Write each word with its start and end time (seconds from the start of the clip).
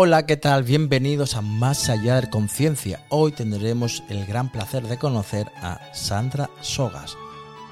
Hola, 0.00 0.26
¿qué 0.26 0.36
tal? 0.36 0.62
Bienvenidos 0.62 1.34
a 1.34 1.42
Más 1.42 1.88
allá 1.90 2.20
de 2.20 2.30
conciencia. 2.30 3.04
Hoy 3.08 3.32
tendremos 3.32 4.04
el 4.08 4.26
gran 4.26 4.48
placer 4.48 4.84
de 4.84 4.96
conocer 4.96 5.50
a 5.60 5.80
Sandra 5.92 6.48
Sogas, 6.60 7.16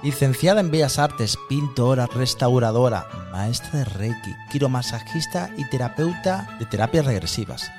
licenciada 0.02 0.58
en 0.60 0.72
Bellas 0.72 0.98
Artes, 0.98 1.38
pintora, 1.48 2.06
restauradora, 2.06 3.06
maestra 3.30 3.78
de 3.78 3.84
Reiki, 3.84 4.34
quiromasajista 4.50 5.52
y 5.56 5.68
terapeuta 5.68 6.56
de 6.58 6.66
terapias 6.66 7.06
regresivas. 7.06 7.70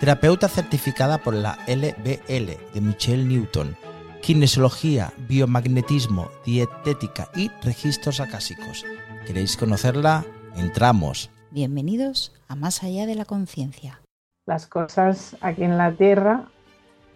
Terapeuta 0.00 0.48
certificada 0.48 1.18
por 1.18 1.34
la 1.34 1.58
LBL 1.66 2.72
de 2.72 2.80
Michelle 2.80 3.26
Newton, 3.26 3.76
kinesiología, 4.22 5.12
biomagnetismo, 5.28 6.30
dietética 6.46 7.28
y 7.36 7.50
registros 7.62 8.20
acásicos. 8.20 8.82
¿Queréis 9.26 9.58
conocerla? 9.58 10.24
Entramos. 10.56 11.28
Bienvenidos 11.52 12.32
a 12.46 12.54
Más 12.54 12.84
allá 12.84 13.06
de 13.06 13.16
la 13.16 13.24
conciencia. 13.24 14.00
Las 14.46 14.68
cosas 14.68 15.36
aquí 15.40 15.64
en 15.64 15.78
la 15.78 15.90
Tierra 15.90 16.44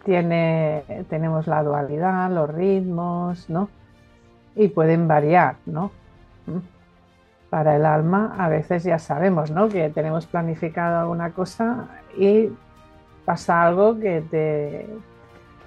tiene, 0.04 0.82
tenemos 1.08 1.46
la 1.46 1.62
dualidad, 1.62 2.32
los 2.32 2.50
ritmos, 2.50 3.48
¿no? 3.48 3.68
Y 4.56 4.66
pueden 4.68 5.06
variar, 5.06 5.58
¿no? 5.66 5.92
Para 7.48 7.76
el 7.76 7.86
alma 7.86 8.34
a 8.36 8.48
veces 8.48 8.82
ya 8.82 8.98
sabemos, 8.98 9.52
¿no? 9.52 9.68
Que 9.68 9.88
tenemos 9.90 10.26
planificado 10.26 10.98
alguna 10.98 11.30
cosa 11.30 11.86
y 12.18 12.48
pasa 13.24 13.62
algo 13.62 14.00
que 14.00 14.20
te 14.20 14.88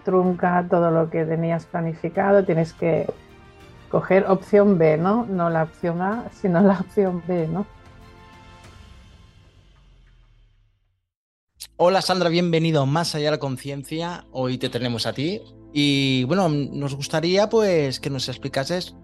trunca 0.04 0.66
todo 0.70 0.92
lo 0.92 1.10
que 1.10 1.24
tenías 1.24 1.66
planificado, 1.66 2.44
tienes 2.44 2.74
que 2.74 3.10
coger 3.90 4.26
opción 4.28 4.78
B, 4.78 4.98
¿no? 4.98 5.26
No 5.26 5.50
la 5.50 5.64
opción 5.64 6.02
A, 6.02 6.26
sino 6.34 6.60
la 6.60 6.82
opción 6.82 7.24
B, 7.26 7.48
¿no? 7.48 7.66
Hola 11.80 12.02
Sandra, 12.02 12.30
bienvenido 12.30 12.88
Más 12.88 13.14
allá 13.14 13.26
de 13.26 13.32
la 13.34 13.38
conciencia. 13.38 14.26
Hoy 14.32 14.58
te 14.58 14.68
tenemos 14.68 15.06
a 15.06 15.14
ti 15.14 15.44
y 15.72 16.24
bueno, 16.24 16.50
nos 16.50 16.96
gustaría 16.96 17.50
pues 17.50 18.00
que 18.00 18.10
nos 18.10 18.28
explicases 18.30 18.96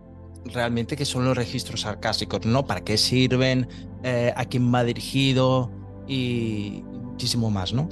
realmente 0.45 0.95
qué 0.95 1.05
son 1.05 1.23
los 1.23 1.37
registros 1.37 1.85
arcásicos, 1.85 2.47
¿no? 2.47 2.65
¿Para 2.65 2.81
qué 2.81 2.97
sirven? 2.97 3.67
Eh, 4.01 4.33
¿A 4.35 4.45
quién 4.45 4.73
va 4.73 4.83
dirigido? 4.83 5.69
Y 6.07 6.83
muchísimo 7.03 7.51
más, 7.51 7.75
¿no? 7.75 7.87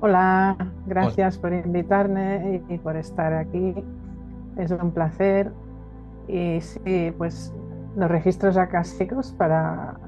Hola, 0.00 0.56
gracias 0.86 1.36
por 1.36 1.52
invitarme 1.52 2.62
y 2.70 2.78
por 2.78 2.96
estar 2.96 3.34
aquí. 3.34 3.74
Es 4.56 4.70
un 4.70 4.90
placer. 4.90 5.52
Y 6.28 6.62
sí, 6.62 7.12
pues 7.18 7.52
los 7.94 8.10
registros 8.10 8.56
acásticos 8.56 9.34
para 9.36 9.98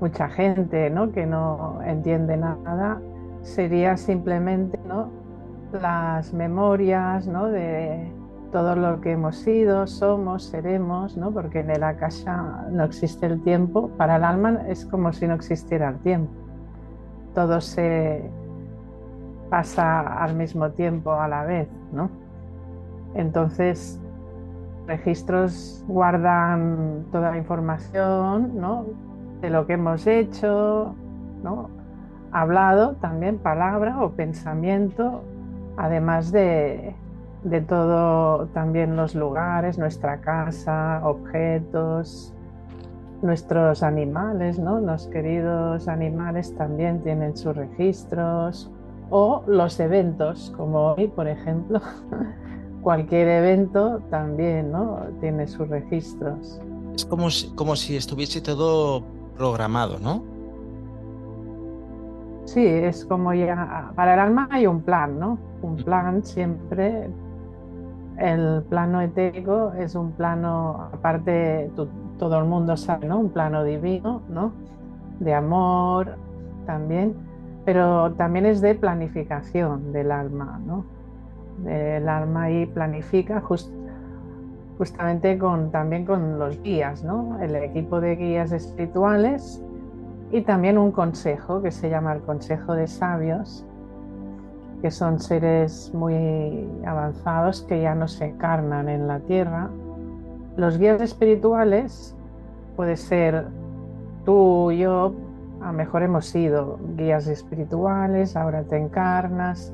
mucha 0.00 0.28
gente 0.28 0.90
¿no? 0.90 1.12
que 1.12 1.26
no 1.26 1.80
entiende 1.84 2.36
nada, 2.36 3.00
sería 3.42 3.96
simplemente 3.96 4.78
¿no? 4.86 5.10
las 5.72 6.32
memorias 6.32 7.26
¿no? 7.26 7.46
de 7.46 8.12
todo 8.52 8.76
lo 8.76 9.00
que 9.00 9.12
hemos 9.12 9.36
sido, 9.36 9.86
somos, 9.86 10.44
seremos, 10.44 11.16
¿no? 11.16 11.30
porque 11.30 11.60
en 11.60 11.70
el 11.70 11.82
Akasha 11.82 12.66
no 12.70 12.84
existe 12.84 13.26
el 13.26 13.42
tiempo, 13.42 13.88
para 13.96 14.16
el 14.16 14.24
alma 14.24 14.62
es 14.68 14.86
como 14.86 15.12
si 15.12 15.26
no 15.26 15.34
existiera 15.34 15.90
el 15.90 15.98
tiempo. 15.98 16.32
Todo 17.34 17.60
se 17.60 18.22
pasa 19.50 20.00
al 20.22 20.34
mismo 20.34 20.70
tiempo, 20.70 21.12
a 21.12 21.28
la 21.28 21.44
vez. 21.44 21.68
¿no? 21.92 22.10
Entonces, 23.14 24.00
registros 24.86 25.84
guardan 25.86 27.04
toda 27.12 27.30
la 27.30 27.36
información, 27.36 28.58
¿no? 28.58 28.86
De 29.40 29.50
lo 29.50 29.66
que 29.66 29.74
hemos 29.74 30.06
hecho, 30.06 30.94
¿no? 31.42 31.78
hablado 32.32 32.96
también, 32.96 33.38
palabra 33.38 34.02
o 34.02 34.10
pensamiento, 34.10 35.22
además 35.76 36.32
de, 36.32 36.94
de 37.44 37.60
todo, 37.60 38.46
también 38.48 38.96
los 38.96 39.14
lugares, 39.14 39.78
nuestra 39.78 40.20
casa, 40.20 41.00
objetos, 41.04 42.32
nuestros 43.22 43.82
animales, 43.82 44.58
¿no? 44.58 44.80
Los 44.80 45.06
queridos 45.08 45.88
animales 45.88 46.54
también 46.54 47.02
tienen 47.02 47.36
sus 47.36 47.56
registros 47.56 48.70
o 49.10 49.42
los 49.46 49.80
eventos, 49.80 50.52
como 50.56 50.92
hoy, 50.92 51.08
por 51.08 51.28
ejemplo. 51.28 51.80
Cualquier 52.82 53.28
evento 53.28 54.00
también, 54.08 54.70
¿no? 54.70 55.00
Tiene 55.20 55.48
sus 55.48 55.68
registros. 55.68 56.60
Es 56.94 57.04
como 57.04 57.28
como 57.56 57.76
si 57.76 57.96
estuviese 57.96 58.40
todo 58.40 59.02
programado, 59.38 59.98
¿no? 60.00 60.22
Sí, 62.44 62.66
es 62.66 63.04
como 63.04 63.32
ya, 63.32 63.92
para 63.94 64.14
el 64.14 64.20
alma 64.20 64.48
hay 64.50 64.66
un 64.66 64.82
plan, 64.82 65.18
¿no? 65.18 65.38
Un 65.62 65.76
plan 65.76 66.24
siempre, 66.24 67.08
el 68.18 68.62
plano 68.68 69.00
etérico 69.00 69.72
es 69.74 69.94
un 69.94 70.12
plano, 70.12 70.88
aparte 70.92 71.70
todo 72.18 72.38
el 72.38 72.46
mundo 72.46 72.76
sabe, 72.76 73.06
¿no? 73.06 73.18
Un 73.18 73.30
plano 73.30 73.64
divino, 73.64 74.22
¿no? 74.28 74.52
De 75.20 75.34
amor 75.34 76.16
también, 76.66 77.14
pero 77.64 78.12
también 78.14 78.46
es 78.46 78.60
de 78.60 78.74
planificación 78.74 79.92
del 79.92 80.10
alma, 80.10 80.60
¿no? 80.66 80.84
El 81.66 82.08
alma 82.08 82.44
ahí 82.44 82.66
planifica 82.66 83.40
just, 83.40 83.72
justamente 84.78 85.36
con, 85.36 85.70
también 85.72 86.06
con 86.06 86.38
los 86.38 86.62
guías, 86.62 87.02
¿no? 87.02 87.38
el 87.40 87.56
equipo 87.56 88.00
de 88.00 88.14
guías 88.14 88.52
espirituales 88.52 89.60
y 90.30 90.42
también 90.42 90.78
un 90.78 90.92
consejo 90.92 91.60
que 91.60 91.72
se 91.72 91.90
llama 91.90 92.12
el 92.12 92.20
Consejo 92.20 92.74
de 92.74 92.86
Sabios, 92.86 93.66
que 94.80 94.90
son 94.92 95.18
seres 95.18 95.92
muy 95.92 96.68
avanzados 96.86 97.62
que 97.62 97.82
ya 97.82 97.94
no 97.94 98.06
se 98.06 98.26
encarnan 98.26 98.88
en 98.88 99.08
la 99.08 99.18
tierra. 99.20 99.68
Los 100.56 100.78
guías 100.78 101.00
espirituales 101.00 102.14
puede 102.76 102.96
ser 102.96 103.46
tú, 104.24 104.70
yo, 104.70 105.14
a 105.60 105.68
lo 105.68 105.72
mejor 105.72 106.02
hemos 106.02 106.26
sido 106.26 106.78
guías 106.96 107.26
espirituales, 107.26 108.36
ahora 108.36 108.62
te 108.62 108.76
encarnas, 108.76 109.72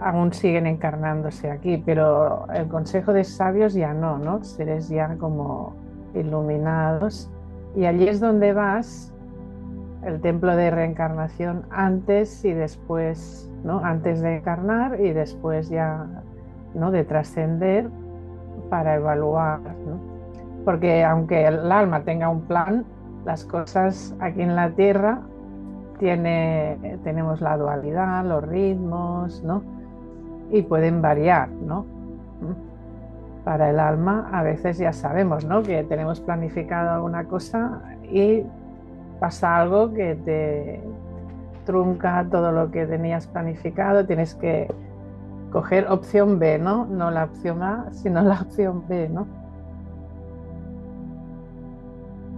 aún 0.00 0.32
siguen 0.32 0.66
encarnándose 0.66 1.50
aquí, 1.50 1.82
pero 1.84 2.46
el 2.52 2.68
consejo 2.68 3.12
de 3.12 3.24
sabios 3.24 3.74
ya 3.74 3.92
no, 3.92 4.18
¿no? 4.18 4.42
Seres 4.44 4.88
ya 4.88 5.16
como 5.18 5.74
iluminados. 6.14 7.30
Y 7.74 7.84
allí 7.86 8.08
es 8.08 8.20
donde 8.20 8.52
vas, 8.52 9.12
el 10.04 10.20
templo 10.20 10.54
de 10.56 10.70
reencarnación, 10.70 11.64
antes 11.70 12.44
y 12.44 12.52
después, 12.52 13.50
¿no? 13.64 13.80
Antes 13.84 14.20
de 14.20 14.36
encarnar 14.36 15.00
y 15.00 15.12
después 15.12 15.68
ya, 15.68 16.06
¿no? 16.74 16.90
De 16.90 17.04
trascender 17.04 17.88
para 18.70 18.94
evaluar, 18.94 19.60
¿no? 19.60 19.98
Porque 20.64 21.04
aunque 21.04 21.46
el 21.46 21.70
alma 21.72 22.02
tenga 22.02 22.28
un 22.28 22.42
plan, 22.42 22.84
las 23.24 23.44
cosas 23.44 24.14
aquí 24.20 24.42
en 24.42 24.54
la 24.54 24.70
tierra 24.70 25.20
tiene, 25.98 26.98
tenemos 27.04 27.40
la 27.40 27.56
dualidad, 27.56 28.24
los 28.24 28.44
ritmos, 28.44 29.42
¿no? 29.42 29.77
Y 30.50 30.62
pueden 30.62 31.02
variar, 31.02 31.48
¿no? 31.48 31.86
Para 33.44 33.70
el 33.70 33.80
alma 33.80 34.28
a 34.32 34.42
veces 34.42 34.78
ya 34.78 34.92
sabemos, 34.92 35.44
¿no? 35.44 35.62
Que 35.62 35.84
tenemos 35.84 36.20
planificado 36.20 36.90
alguna 36.90 37.24
cosa 37.24 37.80
y 38.10 38.42
pasa 39.20 39.56
algo 39.56 39.92
que 39.92 40.14
te 40.16 40.80
trunca 41.64 42.26
todo 42.30 42.52
lo 42.52 42.70
que 42.70 42.86
tenías 42.86 43.26
planificado, 43.26 44.06
tienes 44.06 44.34
que 44.34 44.72
coger 45.52 45.86
opción 45.90 46.38
B, 46.38 46.58
¿no? 46.58 46.86
No 46.86 47.10
la 47.10 47.24
opción 47.24 47.62
A, 47.62 47.88
sino 47.92 48.22
la 48.22 48.40
opción 48.40 48.84
B, 48.88 49.08
¿no? 49.08 49.26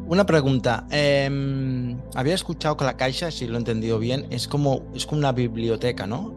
Una 0.08 0.26
pregunta. 0.26 0.86
Em, 0.90 1.96
había 2.16 2.34
escuchado 2.34 2.76
que 2.76 2.84
la 2.84 2.96
caixa, 2.96 3.30
si 3.30 3.46
lo 3.46 3.54
he 3.54 3.58
entendido 3.58 4.00
bien, 4.00 4.26
es 4.30 4.48
como, 4.48 4.82
es 4.92 5.06
como 5.06 5.20
una 5.20 5.30
biblioteca, 5.30 6.08
¿no? 6.08 6.34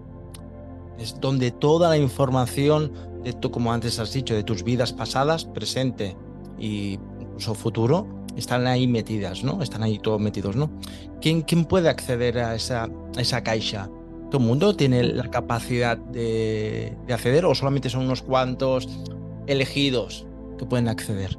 Es 0.97 1.19
donde 1.19 1.51
toda 1.51 1.89
la 1.89 1.97
información, 1.97 2.91
de 3.23 3.33
tu, 3.33 3.51
como 3.51 3.73
antes 3.73 3.99
has 3.99 4.13
dicho, 4.13 4.33
de 4.33 4.43
tus 4.43 4.63
vidas 4.63 4.93
pasadas, 4.93 5.45
presente 5.45 6.15
e 6.59 6.99
incluso 7.19 7.53
futuro, 7.55 8.07
están 8.35 8.67
ahí 8.67 8.87
metidas, 8.87 9.43
¿no? 9.43 9.61
Están 9.61 9.83
ahí 9.83 9.99
todos 9.99 10.19
metidos, 10.21 10.55
¿no? 10.55 10.69
¿Quién, 11.21 11.41
quién 11.41 11.65
puede 11.65 11.89
acceder 11.89 12.39
a 12.39 12.55
esa, 12.55 12.89
esa 13.17 13.43
caixa? 13.43 13.89
¿Todo 14.29 14.41
el 14.41 14.47
mundo 14.47 14.75
tiene 14.75 15.03
la 15.03 15.29
capacidad 15.29 15.97
de, 15.97 16.97
de 17.05 17.13
acceder 17.13 17.45
o 17.45 17.53
solamente 17.53 17.89
son 17.89 18.05
unos 18.05 18.21
cuantos 18.21 18.87
elegidos 19.47 20.25
que 20.57 20.65
pueden 20.65 20.87
acceder? 20.87 21.37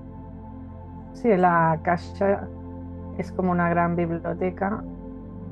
Sí, 1.14 1.28
la 1.36 1.80
caixa 1.82 2.48
es 3.18 3.32
como 3.32 3.50
una 3.50 3.68
gran 3.68 3.96
biblioteca 3.96 4.84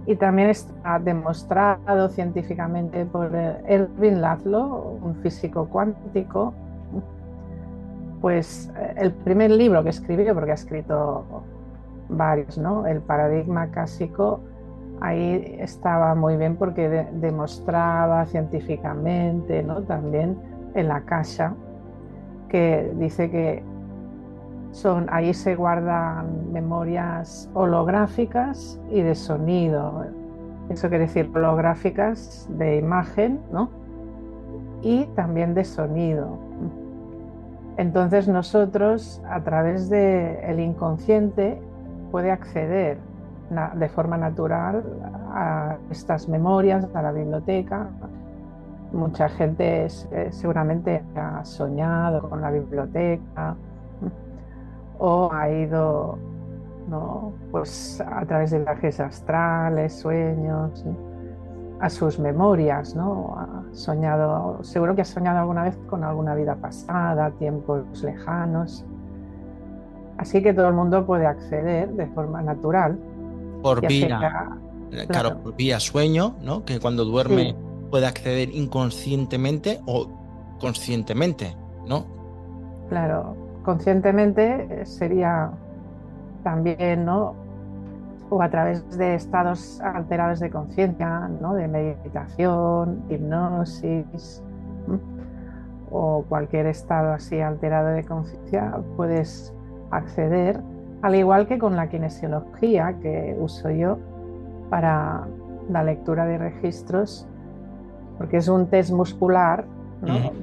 y 0.07 0.17
también 0.17 0.51
está 0.51 0.99
demostrado 0.99 2.09
científicamente 2.09 3.07
por 3.07 3.35
Erwin 3.35 4.21
Laszlo, 4.21 4.99
un 5.03 5.15
físico 5.17 5.69
cuántico, 5.69 6.53
pues 8.21 8.73
el 8.97 9.13
primer 9.13 9.51
libro 9.51 9.83
que 9.83 9.91
escribió, 9.91 10.35
porque 10.35 10.53
ha 10.53 10.55
escrito 10.55 11.25
varios, 12.09 12.59
¿no? 12.59 12.87
El 12.87 13.01
paradigma 13.01 13.71
cásico, 13.71 14.41
ahí 15.01 15.57
estaba 15.59 16.15
muy 16.15 16.37
bien 16.37 16.57
porque 16.57 17.07
demostraba 17.13 18.27
científicamente, 18.27 19.63
¿no? 19.63 19.83
También 19.83 20.37
en 20.75 20.89
la 20.89 21.03
casa, 21.03 21.55
que 22.49 22.93
dice 22.97 23.31
que 23.31 23.63
son, 24.73 25.07
ahí 25.11 25.35
se 25.35 25.55
guardan 25.55 26.51
memorias 26.51 27.49
holográficas 27.55 28.81
y 28.91 29.03
de 29.03 29.15
sonido. 29.15 30.07
Eso 30.71 30.89
quiere 30.89 31.05
decir 31.05 31.31
holográficas 31.35 32.49
de 32.51 32.79
imagen, 32.79 33.41
¿no? 33.53 33.69
Y 34.81 35.05
también 35.15 35.55
de 35.55 35.65
sonido. 35.65 36.39
Entonces 37.77 38.29
nosotros 38.29 39.23
a 39.29 39.41
través 39.43 39.89
del 39.91 40.59
inconsciente 40.59 41.61
puede 42.11 42.31
acceder 42.31 42.99
de 43.75 43.89
forma 43.91 44.17
natural 44.17 44.83
a 45.33 45.77
estas 45.91 46.29
memorias, 46.29 46.89
a 46.95 47.03
la 47.03 47.13
biblioteca. 47.13 47.89
Mucha 48.93 49.29
gente 49.29 49.87
eh, 49.87 50.29
seguramente 50.31 51.03
ha 51.15 51.45
soñado 51.45 52.29
con 52.29 52.41
la 52.41 52.51
biblioteca 52.51 53.57
o 55.05 55.33
ha 55.33 55.51
ido 55.51 56.17
pues 57.51 58.01
a 58.01 58.25
través 58.25 58.51
de 58.53 58.61
viajes 58.61 59.01
astrales, 59.01 59.99
sueños, 59.99 60.85
a 61.81 61.91
sus 61.91 62.19
memorias, 62.19 62.95
¿no? 62.95 63.35
Ha 63.37 63.75
soñado, 63.75 64.63
seguro 64.63 64.95
que 64.95 65.03
ha 65.03 65.05
soñado 65.05 65.41
alguna 65.41 65.65
vez 65.65 65.77
con 65.89 66.05
alguna 66.05 66.35
vida 66.35 66.55
pasada, 66.55 67.31
tiempos 67.33 68.03
lejanos. 68.03 68.85
Así 70.19 70.41
que 70.41 70.55
todo 70.55 70.69
el 70.69 70.75
mundo 70.75 71.05
puede 71.05 71.27
acceder 71.27 71.93
de 71.95 72.07
forma 72.09 72.41
natural 72.43 72.97
por 73.63 73.85
vía, 73.85 74.51
eh, 74.93 75.07
claro. 75.09 75.39
por 75.39 75.57
vía 75.57 75.81
sueño, 75.81 76.37
¿no? 76.43 76.65
Que 76.65 76.79
cuando 76.79 77.05
duerme 77.05 77.57
puede 77.91 78.07
acceder 78.07 78.55
inconscientemente 78.55 79.81
o 79.87 80.09
conscientemente, 80.61 81.57
¿no? 81.87 82.07
Claro, 82.89 83.35
conscientemente 83.65 84.85
sería 84.87 85.51
también, 86.43 87.05
¿no? 87.05 87.35
O 88.31 88.43
a 88.43 88.49
través 88.49 88.97
de 88.97 89.15
estados 89.15 89.81
alterados 89.81 90.41
de 90.41 90.51
conciencia, 90.51 91.29
¿no? 91.41 91.55
De 91.55 91.69
meditación, 91.69 93.03
hipnosis, 93.09 94.43
o 95.91 96.25
cualquier 96.29 96.67
estado 96.67 97.13
así 97.13 97.41
alterado 97.41 97.89
de 97.89 98.05
conciencia, 98.05 98.79
puedes 98.97 99.55
acceder 99.91 100.61
al 101.03 101.17
igual 101.17 101.49
que 101.49 101.59
con 101.59 101.77
la 101.77 101.89
kinesiología 101.89 102.95
que 103.01 103.37
uso 103.39 103.71
yo 103.71 103.99
para 104.71 105.27
la 105.69 105.83
lectura 105.83 106.25
de 106.27 106.39
registros, 106.39 107.27
porque 108.19 108.37
es 108.37 108.49
un 108.49 108.69
test 108.69 108.93
muscular, 108.93 109.65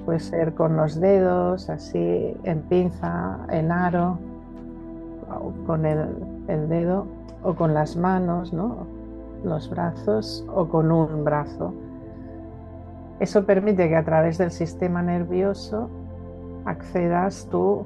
puede 0.05 0.19
ser 0.19 0.53
con 0.53 0.77
los 0.77 0.99
dedos, 0.99 1.69
así 1.69 2.35
en 2.43 2.61
pinza, 2.63 3.39
en 3.49 3.71
aro, 3.71 4.17
con 5.65 5.85
el, 5.85 6.69
dedo, 6.69 7.05
o 7.43 7.53
con 7.53 7.73
las 7.73 7.95
manos, 7.95 8.53
¿no? 8.53 8.87
los 9.43 9.69
brazos, 9.69 10.45
o 10.53 10.67
con 10.67 10.91
un 10.91 11.23
brazo. 11.23 11.73
Eso 13.19 13.45
permite 13.45 13.89
que 13.89 13.95
a 13.95 14.03
través 14.03 14.37
del 14.37 14.51
sistema 14.51 15.01
nervioso 15.01 15.89
accedas 16.65 17.47
tú 17.51 17.85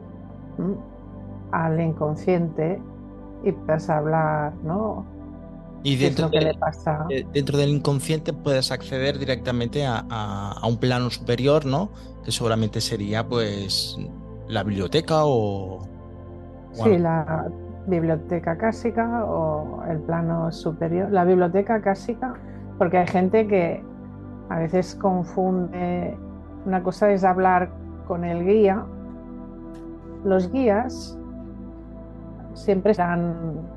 al 1.52 1.80
inconsciente 1.80 2.82
y 3.44 3.52
puedes 3.52 3.90
hablar, 3.90 4.54
¿no? 4.64 5.06
Y 5.84 5.98
dentro, 5.98 6.30
le 6.30 6.54
pasa? 6.54 7.06
dentro 7.34 7.58
del 7.58 7.70
inconsciente 7.70 8.32
puedes 8.32 8.72
acceder 8.72 9.20
directamente 9.20 9.86
a, 9.86 10.56
un 10.66 10.78
plano 10.78 11.10
superior, 11.10 11.66
¿no? 11.66 11.90
Que 12.24 12.32
seguramente 12.32 12.80
sería 12.80 13.28
pues 13.28 13.98
la 14.48 14.64
biblioteca 14.64 15.26
o... 15.26 15.86
sí, 16.72 16.98
la 16.98 17.52
biblioteca 17.88 18.58
cásica 18.58 19.26
o 19.26 19.84
el 19.90 20.00
plano 20.00 20.52
superior. 20.54 21.12
La 21.12 21.26
biblioteca 21.26 21.82
cásica, 21.82 22.34
porque 22.78 23.00
hay 23.00 23.08
gente 23.08 23.46
que 23.48 23.84
a 24.50 24.60
veces 24.60 24.96
confunde, 24.96 26.18
una 26.66 26.82
cosa 26.82 27.12
es 27.12 27.26
hablar 27.26 27.72
con 28.08 28.24
el 28.24 28.46
guía, 28.46 28.86
los 30.24 30.50
guías 30.50 31.18
siempre 32.54 32.92
están 32.92 33.73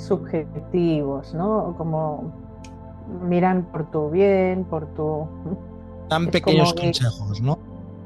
subjetivos, 0.00 1.34
¿no? 1.34 1.74
Como 1.76 2.32
miran 3.22 3.62
por 3.64 3.90
tu 3.90 4.10
bien, 4.10 4.64
por 4.64 4.86
tu... 4.94 5.26
Tan 6.08 6.28
pequeños 6.28 6.74
consejos, 6.74 7.40
¿no? 7.40 7.58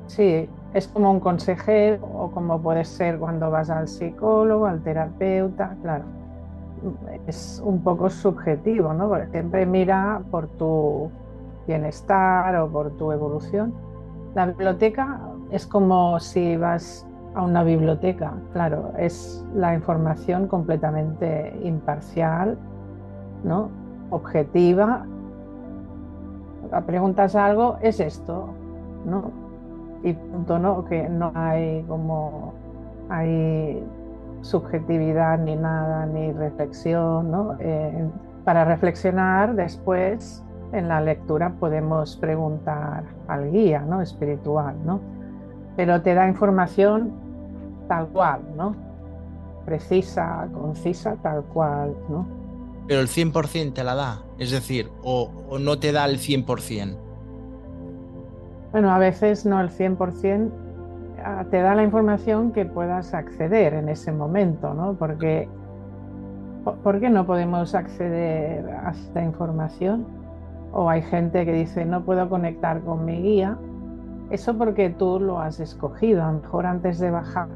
Sí, 0.06 0.48
es 0.74 0.88
como 0.88 1.10
un 1.10 1.20
consejero 1.20 2.04
o 2.04 2.30
como 2.30 2.60
puede 2.60 2.84
ser 2.84 3.18
cuando 3.18 3.50
vas 3.50 3.70
al 3.70 3.88
psicólogo, 3.88 4.66
al 4.66 4.82
terapeuta, 4.82 5.76
claro. 5.82 6.04
Es 7.26 7.62
un 7.64 7.82
poco 7.82 8.10
subjetivo, 8.10 8.92
¿no? 8.92 9.08
Porque 9.08 9.28
siempre 9.30 9.64
mira 9.64 10.20
por 10.30 10.48
tu 10.48 11.10
bienestar 11.66 12.56
o 12.56 12.68
por 12.68 12.90
tu 12.98 13.12
evolución. 13.12 13.72
La 14.34 14.46
biblioteca 14.46 15.20
es 15.50 15.66
como 15.66 16.20
si 16.20 16.56
vas 16.56 17.06
a 17.34 17.42
una 17.42 17.62
biblioteca. 17.62 18.32
Claro, 18.52 18.92
es 18.98 19.44
la 19.54 19.74
información 19.74 20.46
completamente 20.46 21.58
imparcial, 21.62 22.56
¿no? 23.42 23.70
objetiva. 24.14 25.06
Preguntas 26.86 27.36
algo, 27.36 27.76
es 27.80 28.00
esto, 28.00 28.48
¿no? 29.06 29.30
Y 30.02 30.12
punto, 30.12 30.58
¿no? 30.58 30.84
Que 30.84 31.08
no 31.08 31.30
hay 31.34 31.84
como 31.88 32.54
hay 33.08 33.84
subjetividad 34.40 35.38
ni 35.38 35.56
nada, 35.56 36.06
ni 36.06 36.32
reflexión, 36.32 37.30
¿no? 37.30 37.56
Eh, 37.60 38.08
para 38.44 38.64
reflexionar 38.64 39.54
después 39.54 40.44
en 40.72 40.88
la 40.88 41.00
lectura 41.00 41.54
podemos 41.60 42.16
preguntar 42.16 43.04
al 43.28 43.50
guía, 43.52 43.80
¿no? 43.80 44.00
Espiritual, 44.00 44.74
¿no? 44.84 45.00
Pero 45.76 46.02
te 46.02 46.14
da 46.14 46.26
información 46.26 47.12
tal 47.88 48.08
cual, 48.08 48.42
¿no? 48.56 48.74
Precisa, 49.64 50.48
concisa, 50.52 51.16
tal 51.22 51.42
cual, 51.44 51.94
¿no? 52.08 52.26
Pero 52.86 53.00
el 53.00 53.08
100% 53.08 53.72
te 53.72 53.82
la 53.82 53.94
da, 53.94 54.22
es 54.38 54.50
decir, 54.50 54.90
o, 55.02 55.30
no 55.58 55.78
te 55.78 55.92
da 55.92 56.04
el 56.04 56.18
100%. 56.18 56.96
Bueno, 58.72 58.90
a 58.90 58.98
veces 58.98 59.46
no 59.46 59.60
el 59.60 59.70
100%, 59.70 60.50
ah, 61.24 61.44
te 61.50 61.62
da 61.62 61.74
la 61.74 61.82
información 61.82 62.52
que 62.52 62.66
puedas 62.66 63.14
acceder 63.14 63.72
en 63.74 63.88
ese 63.88 64.12
momento, 64.12 64.74
¿no? 64.74 64.94
Porque, 64.94 65.48
¿por 66.82 67.00
qué 67.00 67.08
no 67.08 67.24
podemos 67.24 67.74
acceder 67.74 68.68
a 68.68 68.90
esta 68.90 69.22
información? 69.22 70.06
O 70.72 70.90
hay 70.90 71.02
gente 71.02 71.46
que 71.46 71.52
dice, 71.52 71.86
no 71.86 72.04
puedo 72.04 72.28
conectar 72.28 72.82
con 72.82 73.04
mi 73.04 73.22
guía. 73.22 73.56
Eso 74.30 74.58
porque 74.58 74.90
tú 74.90 75.20
lo 75.20 75.38
has 75.38 75.60
escogido, 75.60 76.24
a 76.24 76.32
lo 76.32 76.40
mejor 76.40 76.66
antes 76.66 76.98
de 76.98 77.10
bajar 77.10 77.48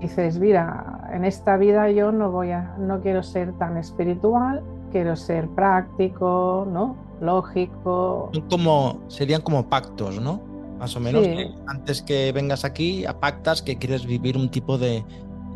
dices, 0.00 0.38
mira, 0.38 1.08
en 1.12 1.24
esta 1.24 1.56
vida 1.56 1.90
yo 1.90 2.12
no 2.12 2.30
voy 2.30 2.50
a, 2.50 2.74
no 2.78 3.00
quiero 3.00 3.22
ser 3.22 3.52
tan 3.54 3.76
espiritual, 3.76 4.62
quiero 4.90 5.16
ser 5.16 5.48
práctico, 5.48 6.66
¿no? 6.70 6.96
Lógico. 7.20 8.30
como, 8.50 9.00
serían 9.08 9.42
como 9.42 9.68
pactos, 9.68 10.20
¿no? 10.20 10.40
Más 10.78 10.96
o 10.96 11.00
menos. 11.00 11.26
Antes 11.66 12.02
que 12.02 12.32
vengas 12.32 12.64
aquí, 12.64 13.04
pactas 13.20 13.62
que 13.62 13.76
quieres 13.76 14.06
vivir 14.06 14.36
un 14.36 14.50
tipo 14.50 14.76
de, 14.78 15.04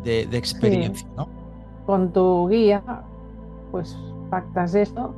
experiencia, 0.05 1.07
¿no? 1.17 1.27
Con 1.85 2.11
tu 2.11 2.47
guía, 2.47 2.83
pues 3.71 3.97
pactas 4.29 4.75
esto. 4.75 5.13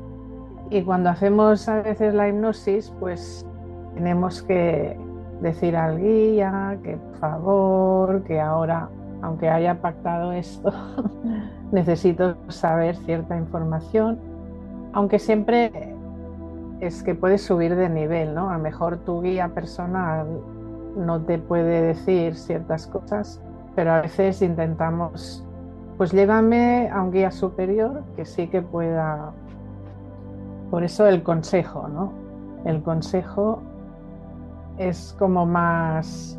Y 0.69 0.83
cuando 0.83 1.09
hacemos 1.09 1.67
a 1.67 1.81
veces 1.81 2.13
la 2.13 2.29
hipnosis, 2.29 2.93
pues 2.99 3.45
tenemos 3.93 4.41
que 4.41 4.97
decir 5.41 5.75
al 5.75 5.99
guía 5.99 6.79
que 6.83 6.95
por 6.97 7.17
favor, 7.17 8.23
que 8.23 8.39
ahora 8.39 8.89
aunque 9.21 9.49
haya 9.49 9.81
pactado 9.81 10.31
esto, 10.31 10.71
necesito 11.71 12.35
saber 12.49 12.95
cierta 12.97 13.37
información, 13.37 14.19
aunque 14.93 15.19
siempre 15.19 15.95
es 16.79 17.03
que 17.03 17.15
puedes 17.15 17.43
subir 17.43 17.75
de 17.75 17.89
nivel, 17.89 18.33
¿no? 18.33 18.49
A 18.49 18.57
lo 18.57 18.63
mejor 18.63 18.97
tu 18.99 19.21
guía 19.21 19.49
personal 19.49 20.27
no 20.97 21.21
te 21.21 21.37
puede 21.37 21.81
decir 21.81 22.35
ciertas 22.35 22.87
cosas, 22.87 23.39
pero 23.75 23.91
a 23.93 24.01
veces 24.01 24.41
intentamos, 24.41 25.45
pues 25.97 26.11
llévame 26.11 26.89
a 26.91 27.01
un 27.01 27.11
guía 27.11 27.31
superior 27.31 28.03
que 28.15 28.25
sí 28.25 28.47
que 28.47 28.61
pueda, 28.61 29.31
por 30.71 30.83
eso 30.83 31.07
el 31.07 31.23
consejo, 31.23 31.87
¿no? 31.87 32.11
El 32.65 32.81
consejo 32.81 33.61
es 34.77 35.15
como 35.19 35.45
más 35.45 36.37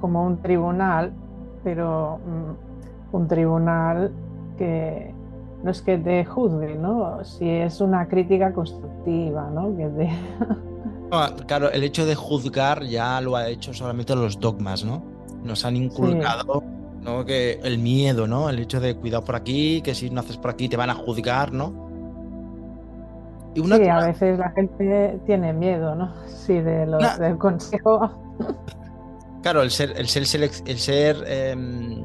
como 0.00 0.26
un 0.26 0.38
tribunal 0.38 1.12
pero 1.62 2.18
mm, 2.18 3.16
un 3.16 3.28
tribunal 3.28 4.12
que 4.58 5.14
no 5.62 5.70
es 5.70 5.82
que 5.82 5.98
te 5.98 6.24
juzgue, 6.24 6.74
¿no? 6.74 7.22
Si 7.24 7.48
es 7.48 7.80
una 7.80 8.06
crítica 8.08 8.52
constructiva, 8.52 9.50
¿no? 9.50 9.76
Que 9.76 9.86
te... 9.86 10.10
Ah, 11.14 11.30
claro, 11.46 11.70
el 11.70 11.84
hecho 11.84 12.06
de 12.06 12.14
juzgar 12.14 12.84
ya 12.84 13.20
lo 13.20 13.36
ha 13.36 13.46
hecho 13.50 13.74
solamente 13.74 14.16
los 14.16 14.40
dogmas, 14.40 14.82
¿no? 14.82 15.02
Nos 15.44 15.62
han 15.66 15.76
inculcado 15.76 16.62
¿no? 17.02 17.26
que 17.26 17.60
el 17.62 17.78
miedo, 17.78 18.26
¿no? 18.26 18.48
El 18.48 18.58
hecho 18.60 18.80
de 18.80 18.96
cuidado 18.96 19.22
por 19.22 19.36
aquí, 19.36 19.82
que 19.82 19.94
si 19.94 20.08
no 20.08 20.20
haces 20.20 20.38
por 20.38 20.52
aquí 20.52 20.70
te 20.70 20.76
van 20.78 20.88
a 20.88 20.94
juzgar, 20.94 21.52
¿no? 21.52 21.90
Y 23.54 23.60
una 23.60 23.76
sí, 23.76 23.86
a 23.88 24.06
veces 24.06 24.38
la 24.38 24.50
gente 24.52 25.20
tiene 25.26 25.52
miedo, 25.52 25.94
¿no? 25.94 26.14
Sí, 26.26 26.54
de 26.54 26.86
del 26.86 27.36
consejo. 27.36 28.10
Claro, 29.42 29.62
el 29.62 29.70
ser, 29.70 29.94
el 29.96 30.08
ser, 30.08 30.50
el 30.66 30.78
ser 30.78 31.24
em, 31.26 32.04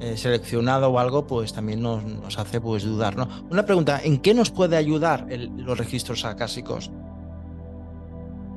eh, 0.00 0.16
seleccionado 0.16 0.90
o 0.90 0.98
algo, 0.98 1.26
pues 1.26 1.52
también 1.52 1.82
nos, 1.82 2.04
nos, 2.04 2.38
hace 2.38 2.60
pues 2.60 2.84
dudar, 2.84 3.16
¿no? 3.16 3.28
Una 3.50 3.64
pregunta, 3.66 4.00
¿en 4.02 4.18
qué 4.18 4.32
nos 4.32 4.50
puede 4.50 4.76
ayudar 4.76 5.26
los 5.30 5.76
registros 5.76 6.24
acásicos? 6.24 6.90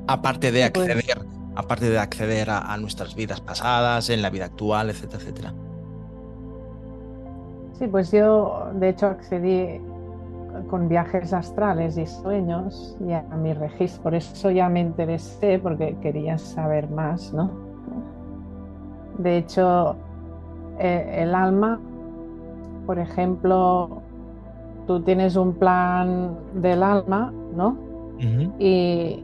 aparte 0.06 0.52
de 0.52 0.70
pues 0.70 0.88
acceder, 0.88 1.26
aparte 1.54 1.90
de 1.90 1.98
acceder 1.98 2.50
a, 2.50 2.76
nuestras 2.78 3.14
vidas 3.14 3.40
pasadas, 3.40 4.10
en 4.10 4.22
la 4.22 4.30
vida 4.30 4.46
actual, 4.46 4.90
etcétera, 4.90 5.22
etcétera. 5.22 5.54
Sí, 7.78 7.86
pues 7.88 8.10
yo 8.10 8.70
de 8.74 8.90
hecho 8.90 9.06
accedí 9.06 9.80
con 10.70 10.88
viajes 10.88 11.32
astrales 11.32 11.98
y 11.98 12.06
sueños 12.06 12.96
y 13.06 13.12
a 13.12 13.22
mi 13.22 13.52
registro, 13.52 14.04
por 14.04 14.14
eso 14.14 14.50
ya 14.50 14.68
me 14.68 14.80
interesé 14.80 15.58
porque 15.58 15.96
quería 16.00 16.38
saber 16.38 16.88
más, 16.88 17.32
¿no? 17.34 17.65
De 19.18 19.38
hecho, 19.38 19.96
eh, 20.78 21.22
el 21.22 21.34
alma, 21.34 21.80
por 22.86 22.98
ejemplo, 22.98 24.02
tú 24.86 25.00
tienes 25.00 25.36
un 25.36 25.54
plan 25.54 26.36
del 26.54 26.82
alma, 26.82 27.32
¿no? 27.54 27.76
Y 28.58 29.22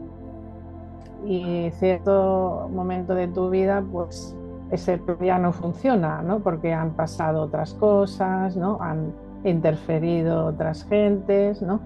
y 1.25 1.71
cierto 1.71 2.69
momento 2.73 3.15
de 3.15 3.27
tu 3.27 3.49
vida, 3.49 3.83
pues 3.91 4.35
ese 4.71 5.01
ya 5.21 5.37
no 5.37 5.51
funciona, 5.51 6.21
¿no? 6.21 6.39
Porque 6.39 6.73
han 6.73 6.91
pasado 6.91 7.43
otras 7.43 7.73
cosas, 7.75 8.57
¿no? 8.57 8.77
Han 8.81 9.13
interferido 9.43 10.47
otras 10.47 10.85
gentes, 10.85 11.61
¿no? 11.61 11.79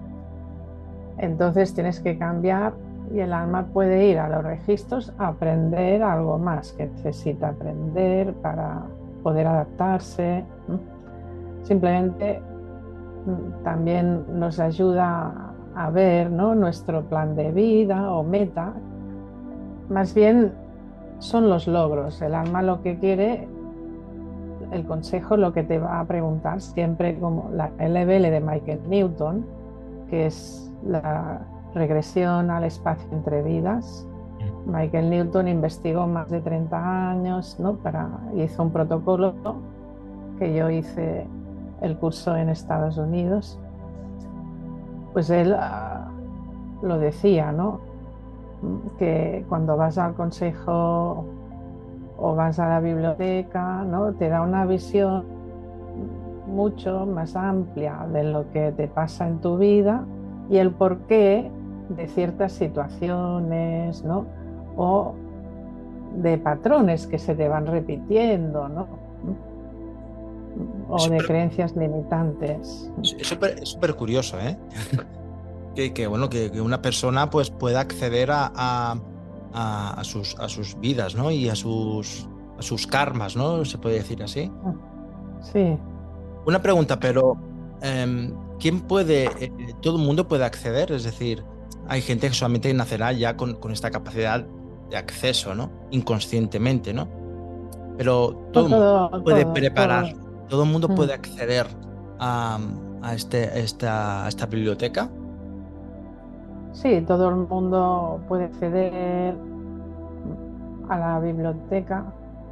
Entonces 1.18 1.74
tienes 1.74 2.00
que 2.00 2.18
cambiar 2.18 2.72
y 3.12 3.20
el 3.20 3.32
alma 3.32 3.66
puede 3.66 4.06
ir 4.06 4.18
a 4.18 4.28
los 4.28 4.44
registros 4.44 5.12
a 5.18 5.28
aprender 5.28 6.02
algo 6.02 6.38
más 6.38 6.72
que 6.72 6.86
necesita 6.86 7.50
aprender 7.50 8.34
para 8.34 8.82
poder 9.22 9.46
adaptarse. 9.46 10.44
Simplemente 11.62 12.40
mm, 13.26 13.64
también 13.64 14.24
nos 14.38 14.58
ayuda 14.60 15.54
a 15.74 15.90
ver 15.90 16.30
¿no? 16.30 16.54
nuestro 16.54 17.02
plan 17.04 17.36
de 17.36 17.52
vida 17.52 18.12
o 18.12 18.22
meta 18.22 18.74
más 19.88 20.14
bien 20.14 20.52
son 21.18 21.48
los 21.48 21.66
logros. 21.66 22.20
El 22.22 22.34
alma 22.34 22.62
lo 22.62 22.82
que 22.82 22.98
quiere, 22.98 23.48
el 24.70 24.84
consejo 24.84 25.36
lo 25.36 25.52
que 25.52 25.62
te 25.62 25.78
va 25.78 26.00
a 26.00 26.04
preguntar 26.04 26.60
siempre 26.60 27.18
como 27.18 27.50
la 27.52 27.70
LBL 27.78 28.30
de 28.30 28.40
Michael 28.40 28.80
Newton, 28.88 29.46
que 30.10 30.26
es 30.26 30.70
la 30.84 31.40
regresión 31.78 32.50
al 32.50 32.64
espacio 32.64 33.08
entre 33.12 33.42
vidas. 33.42 34.06
Mm. 34.66 34.76
Michael 34.76 35.10
Newton 35.10 35.48
investigó 35.48 36.06
más 36.06 36.28
de 36.30 36.40
30 36.40 37.10
años, 37.10 37.58
¿no? 37.58 37.76
Para, 37.76 38.08
hizo 38.36 38.62
un 38.62 38.70
protocolo 38.70 39.34
que 40.38 40.54
yo 40.54 40.70
hice 40.70 41.26
el 41.80 41.96
curso 41.96 42.36
en 42.36 42.48
Estados 42.48 42.98
Unidos. 42.98 43.58
Pues 45.12 45.30
él 45.30 45.54
ah, 45.58 46.10
lo 46.82 46.98
decía, 46.98 47.52
¿no? 47.52 47.88
que 48.98 49.44
cuando 49.48 49.76
vas 49.76 49.98
al 49.98 50.14
consejo 50.14 51.24
o 52.16 52.34
vas 52.34 52.58
a 52.58 52.68
la 52.68 52.80
biblioteca, 52.80 53.84
¿no? 53.84 54.12
te 54.14 54.28
da 54.28 54.42
una 54.42 54.66
visión 54.66 55.24
mucho 56.46 57.06
más 57.06 57.36
amplia 57.36 58.06
de 58.12 58.24
lo 58.24 58.50
que 58.50 58.72
te 58.72 58.88
pasa 58.88 59.28
en 59.28 59.38
tu 59.38 59.58
vida 59.58 60.04
y 60.50 60.56
el 60.56 60.72
porqué 60.72 61.50
de 61.88 62.06
ciertas 62.08 62.52
situaciones, 62.52 64.04
¿no? 64.04 64.26
O 64.76 65.14
de 66.16 66.38
patrones 66.38 67.06
que 67.06 67.18
se 67.18 67.34
te 67.34 67.48
van 67.48 67.66
repitiendo, 67.66 68.68
¿no? 68.68 68.88
O 70.88 71.08
de 71.08 71.18
creencias 71.18 71.76
limitantes. 71.76 72.90
Es 73.02 73.36
súper 73.62 73.94
curioso, 73.94 74.38
¿eh? 74.40 74.58
que, 75.94 76.06
bueno, 76.06 76.28
que, 76.28 76.60
una 76.60 76.82
persona 76.82 77.30
pues 77.30 77.50
pueda 77.50 77.80
acceder 77.80 78.30
a, 78.32 78.98
a, 79.52 80.04
sus, 80.04 80.36
a 80.38 80.48
sus 80.48 80.78
vidas, 80.80 81.14
¿no? 81.14 81.30
Y 81.30 81.48
a 81.48 81.54
sus, 81.54 82.28
a 82.58 82.62
sus 82.62 82.86
karmas, 82.86 83.36
¿no? 83.36 83.64
Se 83.64 83.78
puede 83.78 83.96
decir 83.96 84.22
así. 84.22 84.50
Sí. 85.40 85.78
Una 86.46 86.60
pregunta, 86.60 86.98
pero 86.98 87.36
em, 87.82 88.32
¿quién 88.58 88.80
puede, 88.80 89.26
eh, 89.38 89.52
todo 89.80 89.96
el 89.98 90.04
mundo 90.04 90.26
puede 90.26 90.44
acceder? 90.44 90.92
Es 90.92 91.04
decir, 91.04 91.44
hay 91.88 92.02
gente 92.02 92.28
que 92.28 92.34
solamente 92.34 92.72
nacerá 92.74 93.12
ya 93.12 93.36
con, 93.36 93.54
con 93.54 93.72
esta 93.72 93.90
capacidad 93.90 94.44
de 94.90 94.96
acceso, 94.96 95.54
¿no? 95.54 95.70
Inconscientemente, 95.90 96.92
¿no? 96.92 97.08
Pero 97.96 98.48
todo, 98.52 98.66
el 98.66 98.70
mundo 98.70 99.22
puede 99.24 99.46
preparar, 99.46 100.14
todo. 100.48 100.62
el 100.62 100.70
mundo 100.70 100.88
puede 100.88 101.12
mm. 101.12 101.20
acceder 101.20 101.66
a, 102.18 102.58
a, 103.02 103.14
este, 103.14 103.58
esta, 103.58 104.24
a 104.24 104.28
esta 104.28 104.46
biblioteca. 104.46 105.10
Sí, 106.72 107.02
todo 107.06 107.30
el 107.30 107.36
mundo 107.36 108.20
puede 108.28 108.44
acceder 108.44 109.34
a 110.88 110.98
la 110.98 111.20
biblioteca, 111.20 112.04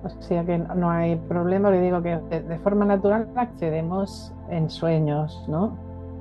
o 0.03 0.23
sea 0.23 0.45
que 0.45 0.59
no 0.59 0.91
hay 0.91 1.17
problema. 1.17 1.71
Le 1.71 1.81
digo 1.81 2.03
que 2.03 2.17
de, 2.17 2.59
forma 2.59 2.85
natural 2.85 3.29
accedemos 3.37 4.33
en 4.51 4.69
sueños, 4.69 5.45
¿no? 5.47 5.77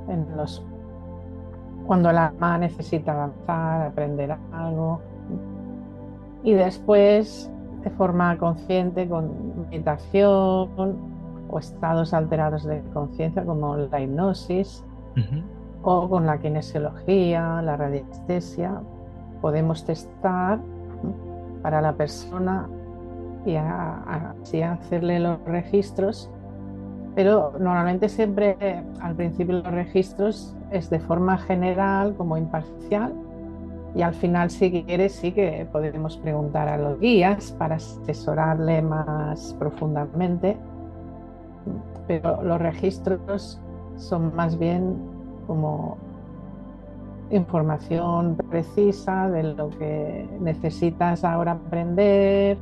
En 0.08 0.28
los 0.38 0.64
cuando 1.88 2.12
la 2.12 2.28
alma 2.28 2.58
necesita 2.58 3.14
avanzar, 3.14 3.88
aprender 3.88 4.36
algo. 4.52 5.02
Y 6.44 6.54
después, 6.54 7.52
de 7.84 7.90
forma 7.92 8.38
consciente, 8.38 9.08
con 9.08 9.68
meditación 9.70 10.70
o 11.48 11.60
estados 11.60 12.14
alterados 12.14 12.64
de 12.66 12.82
conciencia 12.94 13.46
como 13.46 13.78
la 13.78 14.02
hipnosis, 14.02 14.84
o 15.84 16.10
con 16.10 16.26
la 16.26 16.40
kinesiología, 16.40 17.62
la 17.62 17.78
radiestesia, 17.78 18.82
podemos 19.42 19.86
testar 19.86 20.60
para 21.62 21.82
la 21.82 21.94
persona 21.94 22.68
y 23.46 23.56
así 23.56 24.62
hacerle 24.64 25.20
los 25.20 25.40
registros, 25.46 26.32
pero 27.16 27.54
normalmente 27.58 28.10
siempre 28.10 28.84
al 29.00 29.16
principio 29.16 29.56
los 29.56 29.72
registros 29.72 30.54
es 30.72 30.90
de 30.90 31.00
forma 31.00 31.38
general, 31.38 32.14
como 32.16 32.38
imparcial, 32.38 33.14
y 33.96 34.02
al 34.02 34.14
final 34.14 34.50
si 34.50 34.84
quiere 34.84 35.08
sí 35.08 35.32
que 35.32 35.66
podemos 35.72 36.18
preguntar 36.18 36.68
a 36.68 36.78
los 36.78 37.00
guías 37.00 37.54
para 37.54 37.76
asesorarle 37.76 38.82
más 38.82 39.56
profundamente, 39.58 40.58
pero 42.06 42.44
los 42.44 42.60
registros 42.60 43.60
son 43.96 44.36
más 44.36 44.60
bien 44.60 44.98
como 45.48 45.98
información 47.32 48.36
precisa 48.50 49.30
de 49.30 49.44
lo 49.44 49.70
que 49.70 50.28
necesitas 50.42 51.24
ahora 51.24 51.54
aprender, 51.54 52.58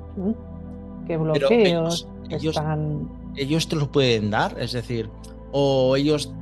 qué 1.07 1.17
bloqueos 1.17 2.07
ellos, 2.29 2.55
están... 2.55 3.22
Ellos 3.35 3.67
te 3.67 3.75
lo 3.75 3.91
pueden 3.91 4.29
dar, 4.29 4.55
es 4.59 4.73
decir, 4.73 5.09
o 5.51 5.95
ellos 5.95 6.33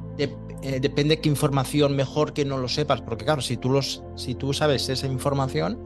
eh, 0.64 0.80
depende 0.80 1.20
qué 1.20 1.30
información 1.30 1.96
mejor 1.96 2.34
que 2.34 2.46
no 2.46 2.58
lo 2.58 2.68
sepas, 2.68 3.02
porque 3.02 3.26
claro, 3.26 3.42
si 3.42 3.58
tú 3.58 3.70
los, 3.70 4.04
si 4.16 4.36
tú 4.36 4.54
sabes 4.54 4.90
esa 4.90 5.08
información, 5.08 5.80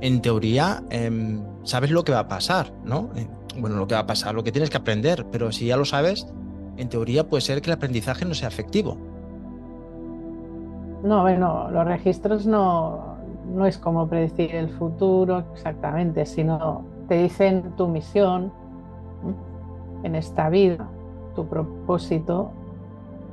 en 0.00 0.22
teoría 0.22 0.82
em, 0.90 1.42
sabes 1.64 1.90
lo 1.90 2.02
que 2.02 2.12
va 2.12 2.20
a 2.20 2.28
pasar, 2.28 2.72
¿no? 2.82 3.10
Eh, 3.14 3.26
bueno, 3.58 3.76
lo 3.76 3.86
que 3.86 3.94
va 3.94 4.00
a 4.00 4.06
pasar, 4.06 4.34
lo 4.34 4.42
que 4.42 4.52
tienes 4.52 4.70
que 4.70 4.78
aprender, 4.78 5.26
pero 5.30 5.52
si 5.52 5.66
ya 5.66 5.76
lo 5.76 5.84
sabes, 5.84 6.26
en 6.78 6.88
teoría 6.88 7.28
puede 7.28 7.42
ser 7.42 7.60
que 7.60 7.70
el 7.70 7.74
aprendizaje 7.76 8.24
no 8.24 8.34
sea 8.34 8.48
efectivo. 8.48 8.96
No, 11.02 11.20
bueno, 11.20 11.70
los 11.70 11.84
registros 11.84 12.46
no, 12.46 13.18
no 13.54 13.66
es 13.66 13.76
como 13.76 14.08
predecir 14.08 14.54
el 14.54 14.70
futuro 14.70 15.44
exactamente, 15.52 16.24
sino 16.24 16.84
te 17.08 17.22
dicen 17.22 17.74
tu 17.76 17.86
misión 17.86 18.50
en 20.02 20.14
esta 20.14 20.48
vida, 20.48 20.88
tu 21.34 21.46
propósito, 21.46 22.50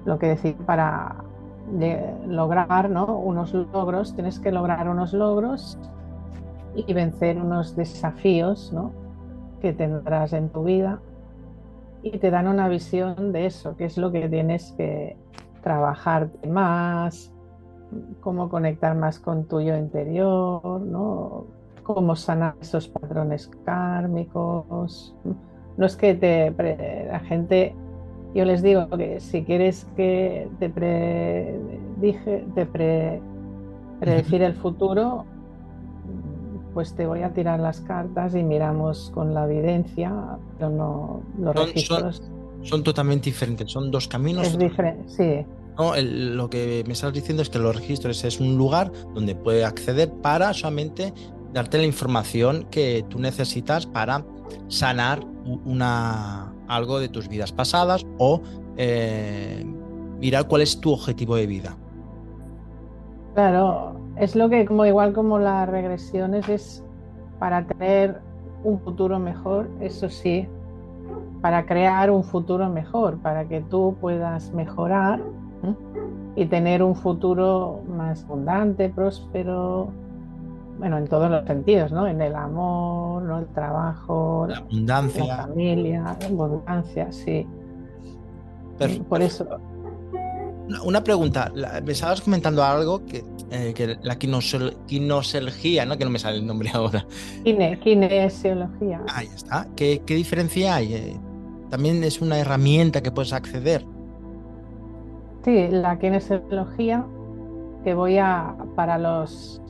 lo 0.05 0.19
que 0.19 0.27
decir 0.27 0.55
para 0.57 1.23
lograr 2.27 2.89
¿no? 2.89 3.17
unos 3.17 3.53
logros, 3.53 4.13
tienes 4.13 4.39
que 4.39 4.51
lograr 4.51 4.89
unos 4.89 5.13
logros 5.13 5.77
y 6.75 6.93
vencer 6.93 7.41
unos 7.41 7.75
desafíos 7.75 8.73
¿no? 8.73 8.91
que 9.61 9.73
tendrás 9.73 10.33
en 10.33 10.49
tu 10.49 10.63
vida 10.63 10.99
y 12.01 12.17
te 12.17 12.31
dan 12.31 12.47
una 12.47 12.67
visión 12.67 13.31
de 13.31 13.45
eso, 13.45 13.77
que 13.77 13.85
es 13.85 13.97
lo 13.97 14.11
que 14.11 14.27
tienes 14.27 14.73
que 14.73 15.15
trabajarte 15.61 16.49
más, 16.49 17.31
cómo 18.19 18.49
conectar 18.49 18.95
más 18.95 19.19
con 19.19 19.45
tu 19.45 19.61
yo 19.61 19.77
interior, 19.77 20.81
¿no? 20.81 21.45
cómo 21.83 22.15
sanar 22.15 22.55
esos 22.61 22.87
patrones 22.87 23.49
kármicos. 23.65 25.15
Es 25.77 25.95
que 25.95 26.13
te, 26.13 26.53
la 27.07 27.19
gente, 27.21 27.75
yo 28.33 28.45
les 28.45 28.61
digo 28.61 28.89
que 28.89 29.19
si 29.19 29.43
quieres 29.43 29.87
que 29.95 30.47
te 30.59 30.69
predije, 30.69 32.45
te 32.55 32.65
predecir 33.99 34.41
el 34.41 34.53
futuro, 34.61 35.25
pues 36.73 36.95
te 36.95 37.05
voy 37.05 37.21
a 37.21 37.33
tirar 37.33 37.59
las 37.59 37.81
cartas 37.81 38.35
y 38.35 38.43
miramos 38.43 39.11
con 39.13 39.33
la 39.33 39.45
evidencia, 39.45 40.11
pero 40.57 40.69
no 40.69 41.21
los 41.39 41.55
registros. 41.55 42.23
Son, 42.61 42.81
totalmente 42.81 43.25
diferentes, 43.25 43.69
son 43.69 43.91
dos 43.91 44.07
caminos. 44.07 44.47
Es 44.47 44.57
diferente, 44.57 45.03
sí. 45.07 45.45
No, 45.77 45.93
lo 45.97 46.49
que 46.49 46.83
me 46.85 46.93
estás 46.93 47.11
diciendo 47.11 47.41
es 47.41 47.49
que 47.49 47.59
los 47.59 47.75
registros 47.75 48.23
es 48.23 48.39
un 48.39 48.57
lugar 48.57 48.91
donde 49.13 49.35
puede 49.35 49.65
acceder 49.65 50.11
para 50.11 50.53
solamente 50.53 51.13
darte 51.51 51.77
la 51.77 51.85
información 51.85 52.65
que 52.71 53.05
tú 53.09 53.19
necesitas 53.19 53.85
para 53.85 54.25
sanar 54.67 55.32
una, 55.45 56.53
algo 56.67 56.99
de 56.99 57.09
tus 57.09 57.27
vidas 57.27 57.51
pasadas 57.51 58.05
o 58.17 58.41
eh, 58.77 59.65
mirar 60.19 60.47
cuál 60.47 60.61
es 60.61 60.79
tu 60.79 60.93
objetivo 60.93 61.35
de 61.35 61.47
vida. 61.47 61.75
Claro, 63.33 63.95
es 64.17 64.35
lo 64.35 64.49
que 64.49 64.65
como 64.65 64.85
igual 64.85 65.13
como 65.13 65.39
las 65.39 65.67
regresiones 65.67 66.47
es 66.49 66.83
para 67.39 67.65
tener 67.65 68.21
un 68.63 68.79
futuro 68.79 69.19
mejor, 69.19 69.69
eso 69.81 70.09
sí, 70.09 70.47
para 71.41 71.65
crear 71.65 72.09
un 72.09 72.23
futuro 72.23 72.69
mejor, 72.69 73.17
para 73.17 73.45
que 73.45 73.61
tú 73.61 73.95
puedas 73.99 74.53
mejorar 74.53 75.19
y 76.35 76.45
tener 76.45 76.81
un 76.81 76.95
futuro 76.95 77.81
más 77.87 78.23
abundante, 78.23 78.89
próspero, 78.89 79.89
bueno, 80.83 80.97
en 80.97 81.07
todos 81.07 81.31
los 81.31 81.47
sentidos, 81.47 81.93
¿no? 81.93 82.05
En 82.07 82.21
el 82.21 82.35
amor, 82.35 83.23
¿no? 83.23 83.39
El 83.39 83.47
trabajo, 83.53 84.47
la 84.49 84.57
abundancia, 84.57 85.25
la 85.25 85.47
familia, 85.47 86.01
la 86.19 86.27
abundancia, 86.27 87.09
sí. 87.09 87.47
Por 89.07 89.21
eso. 89.21 89.47
Una 90.83 91.01
pregunta, 91.01 91.53
me 91.85 91.93
estabas 91.93 92.19
comentando 92.19 92.61
algo 92.65 93.05
que, 93.05 93.23
eh, 93.49 93.73
que 93.73 93.97
la 94.01 94.17
quinoselogía, 94.17 95.85
¿no? 95.85 95.97
Que 95.97 96.03
no 96.03 96.09
me 96.11 96.19
sale 96.19 96.39
el 96.39 96.45
nombre 96.45 96.69
ahora. 96.73 97.05
kinesiología. 97.81 99.03
Ahí 99.07 99.27
está. 99.33 99.65
¿Qué, 99.77 100.01
qué 100.05 100.15
diferencia 100.15 100.75
hay? 100.75 100.95
Eh, 100.95 101.19
también 101.69 102.03
es 102.03 102.21
una 102.21 102.37
herramienta 102.37 103.01
que 103.01 103.09
puedes 103.09 103.31
acceder. 103.31 103.85
Sí, 105.45 105.69
la 105.69 105.97
kinesiología 105.97 107.05
que 107.85 107.93
voy 107.93 108.17
a 108.17 108.53
para 108.75 108.97
los 108.97 109.62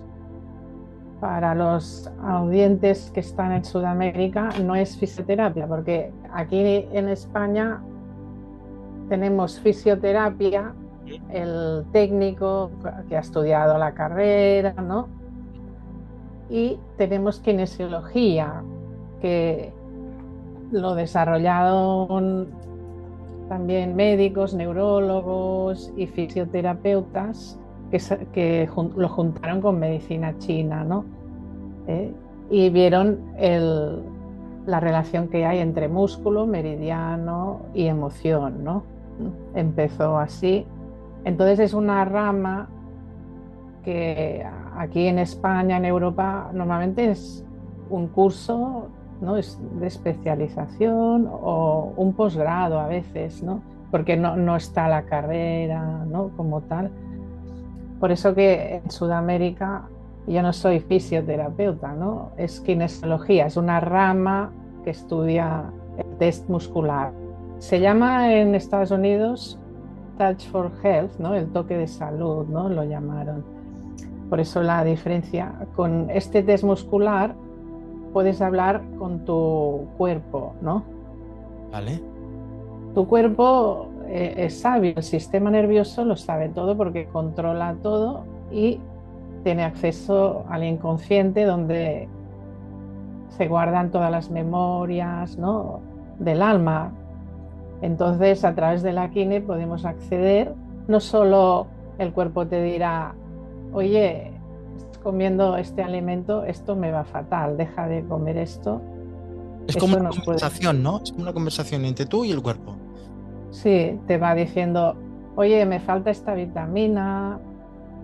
para 1.23 1.55
los 1.55 2.11
audientes 2.21 3.09
que 3.11 3.21
están 3.21 3.53
en 3.53 3.63
Sudamérica 3.63 4.49
no 4.61 4.75
es 4.75 4.97
fisioterapia, 4.97 5.65
porque 5.67 6.11
aquí 6.33 6.59
en 6.91 7.07
España 7.07 7.81
tenemos 9.07 9.57
fisioterapia, 9.57 10.73
el 11.29 11.85
técnico 11.93 12.71
que 13.07 13.15
ha 13.15 13.21
estudiado 13.21 13.77
la 13.77 13.93
carrera, 13.93 14.73
¿no? 14.73 15.07
Y 16.49 16.77
tenemos 16.97 17.39
kinesiología, 17.39 18.61
que 19.21 19.71
lo 20.71 20.93
desarrollaron 20.93 22.49
también 23.47 23.95
médicos, 23.95 24.53
neurólogos 24.53 25.89
y 25.95 26.05
fisioterapeutas 26.05 27.57
que, 27.99 28.69
lo 28.95 29.09
juntaron 29.09 29.61
con 29.61 29.79
medicina 29.79 30.37
china, 30.37 30.83
¿no? 30.83 31.05
¿Eh? 31.87 32.13
y 32.49 32.69
vieron 32.69 33.19
la 34.65 34.79
relación 34.79 35.27
que 35.27 35.45
hay 35.45 35.59
entre 35.59 35.87
músculo, 35.87 36.45
meridiano 36.45 37.61
y 37.73 37.87
emoción, 37.87 38.63
¿no? 38.63 38.83
Empezó 39.55 40.17
así. 40.17 40.65
Entonces 41.25 41.59
es 41.59 41.73
una 41.73 42.05
rama 42.05 42.69
que 43.83 44.45
aquí 44.77 45.07
en 45.07 45.19
España, 45.19 45.77
en 45.77 45.85
Europa, 45.85 46.51
normalmente 46.53 47.11
es 47.11 47.43
un 47.89 48.07
curso 48.07 48.87
¿no? 49.21 49.37
es 49.37 49.59
de 49.79 49.87
especialización 49.87 51.27
o 51.31 51.93
un 51.95 52.13
posgrado 52.13 52.79
a 52.79 52.87
veces, 52.87 53.41
¿no? 53.43 53.61
porque 53.91 54.15
no, 54.15 54.35
no 54.35 54.55
está 54.55 54.87
la 54.87 55.03
carrera 55.03 56.05
¿no? 56.05 56.29
como 56.37 56.61
tal. 56.61 56.91
Por 58.03 58.11
eso 58.11 58.35
que 58.35 58.81
en 58.83 58.91
Sudamérica 58.91 59.83
yo 60.27 60.41
no 60.41 60.51
soy 60.51 60.81
fisioterapeuta, 60.81 61.93
¿no? 61.93 62.31
Es 62.35 62.59
kinesiología, 62.59 63.45
es 63.45 63.55
una 63.55 63.79
rama 63.79 64.51
que 64.83 64.89
estudia 64.89 65.71
el 65.97 66.17
test 66.17 66.49
muscular. 66.49 67.13
Se 67.59 67.79
llama 67.79 68.33
en 68.33 68.55
Estados 68.55 68.91
Unidos 68.91 69.57
Touch 70.17 70.45
for 70.49 70.69
Health, 70.83 71.17
¿no? 71.17 71.33
El 71.33 71.47
toque 71.53 71.77
de 71.77 71.87
salud, 71.87 72.45
¿no? 72.47 72.67
Lo 72.67 72.83
llamaron. 72.83 73.45
Por 74.29 74.41
eso 74.41 74.61
la 74.61 74.83
diferencia. 74.83 75.53
Con 75.73 76.09
este 76.09 76.43
test 76.43 76.65
muscular 76.65 77.35
puedes 78.11 78.41
hablar 78.41 78.81
con 78.99 79.23
tu 79.23 79.85
cuerpo, 79.97 80.55
¿no? 80.61 80.83
Vale. 81.71 82.01
Tu 82.95 83.07
cuerpo 83.07 83.87
es 84.13 84.61
sabio, 84.61 84.93
el 84.95 85.03
sistema 85.03 85.49
nervioso 85.49 86.05
lo 86.05 86.15
sabe 86.15 86.49
todo 86.49 86.77
porque 86.77 87.07
controla 87.07 87.75
todo 87.81 88.25
y 88.51 88.79
tiene 89.43 89.63
acceso 89.63 90.45
al 90.49 90.63
inconsciente 90.63 91.45
donde 91.45 92.07
se 93.29 93.47
guardan 93.47 93.89
todas 93.89 94.11
las 94.11 94.29
memorias 94.29 95.37
¿no? 95.37 95.79
del 96.19 96.43
alma. 96.43 96.91
Entonces, 97.81 98.45
a 98.45 98.53
través 98.53 98.83
de 98.83 98.93
la 98.93 99.09
kine 99.09 99.41
podemos 99.41 99.83
acceder, 99.83 100.53
no 100.87 100.99
solo 100.99 101.65
el 101.97 102.13
cuerpo 102.13 102.45
te 102.45 102.61
dirá, 102.61 103.15
oye, 103.73 104.31
estás 104.77 104.99
comiendo 104.99 105.57
este 105.57 105.81
alimento, 105.81 106.43
esto 106.43 106.75
me 106.75 106.91
va 106.91 107.03
fatal, 107.03 107.57
deja 107.57 107.87
de 107.87 108.03
comer 108.05 108.37
esto. 108.37 108.79
Es 109.67 109.75
como 109.75 109.97
una 109.97 110.11
conversación, 110.11 110.83
¿no? 110.83 111.01
Es 111.03 111.11
como 111.11 111.23
una 111.23 111.33
conversación 111.33 111.83
entre 111.85 112.05
tú 112.05 112.25
y 112.25 112.31
el 112.31 112.41
cuerpo. 112.43 112.75
Sí, 113.53 113.99
te 114.07 114.17
va 114.17 114.33
diciendo, 114.33 114.95
oye, 115.35 115.63
me 115.67 115.79
falta 115.79 116.09
esta 116.09 116.33
vitamina, 116.33 117.39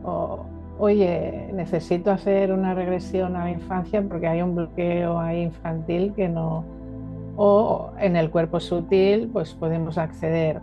o 0.03 0.45
oye, 0.77 1.49
necesito 1.53 2.11
hacer 2.11 2.53
una 2.53 2.75
regresión 2.75 3.35
a 3.35 3.45
la 3.45 3.51
infancia 3.51 4.01
porque 4.07 4.27
hay 4.27 4.43
un 4.43 4.55
bloqueo 4.55 5.19
ahí 5.19 5.41
infantil 5.41 6.13
que 6.15 6.29
no... 6.29 6.63
O 7.41 7.91
en 7.99 8.15
el 8.15 8.29
cuerpo 8.29 8.59
sutil, 8.59 9.29
pues 9.31 9.53
podemos 9.53 9.97
acceder 9.97 10.59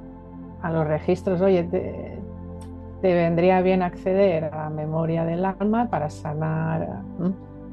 a 0.62 0.70
los 0.70 0.87
registros, 0.87 1.40
oye, 1.40 1.64
te, 1.64 2.18
vendría 3.03 3.62
bien 3.62 3.83
acceder 3.83 4.44
a 4.44 4.64
la 4.64 4.70
memoria 4.70 5.25
del 5.25 5.44
alma 5.44 5.88
para 5.88 6.11
sanar 6.11 7.01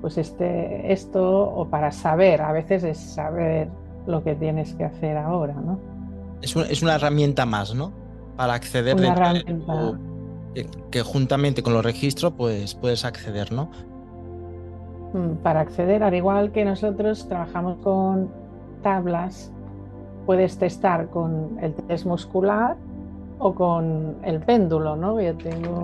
pues 0.01 0.17
este, 0.17 0.91
esto 0.91 1.43
o 1.43 1.67
para 1.67 1.91
saber, 1.91 2.41
a 2.41 2.51
veces 2.53 2.83
es 2.83 2.97
saber 2.97 3.67
lo 4.05 4.23
que 4.23 4.35
tienes 4.35 4.73
que 4.75 4.83
hacer 4.83 5.17
ahora, 5.17 5.53
¿no? 5.53 5.92
Es, 6.43 6.81
una 6.81 6.95
herramienta 6.95 7.45
más, 7.45 7.73
¿no? 7.73 7.91
Para 8.35 8.53
acceder 8.53 8.95
una 8.95 9.13
herramienta. 9.13 9.99
que, 10.91 11.01
juntamente 11.01 11.63
con 11.63 11.73
los 11.73 11.83
registros 11.83 12.33
pues 12.37 12.75
puedes 12.75 13.05
acceder, 13.05 13.51
¿no? 13.51 13.69
Mm, 15.13 15.35
para 15.43 15.61
acceder, 15.61 16.03
al 16.03 16.13
igual 16.13 16.51
que 16.51 16.65
nosotros 16.65 17.27
trabajamos 17.27 17.77
con 17.77 18.29
tablas, 18.81 19.51
puedes 20.25 20.57
testar 20.57 21.09
con 21.09 21.57
el 21.61 21.73
test 21.73 22.05
muscular 22.05 22.75
o 23.39 23.53
con 23.53 24.17
el 24.23 24.39
péndulo, 24.39 24.95
¿no? 24.95 25.19
Yo 25.21 25.35
tengo 25.35 25.81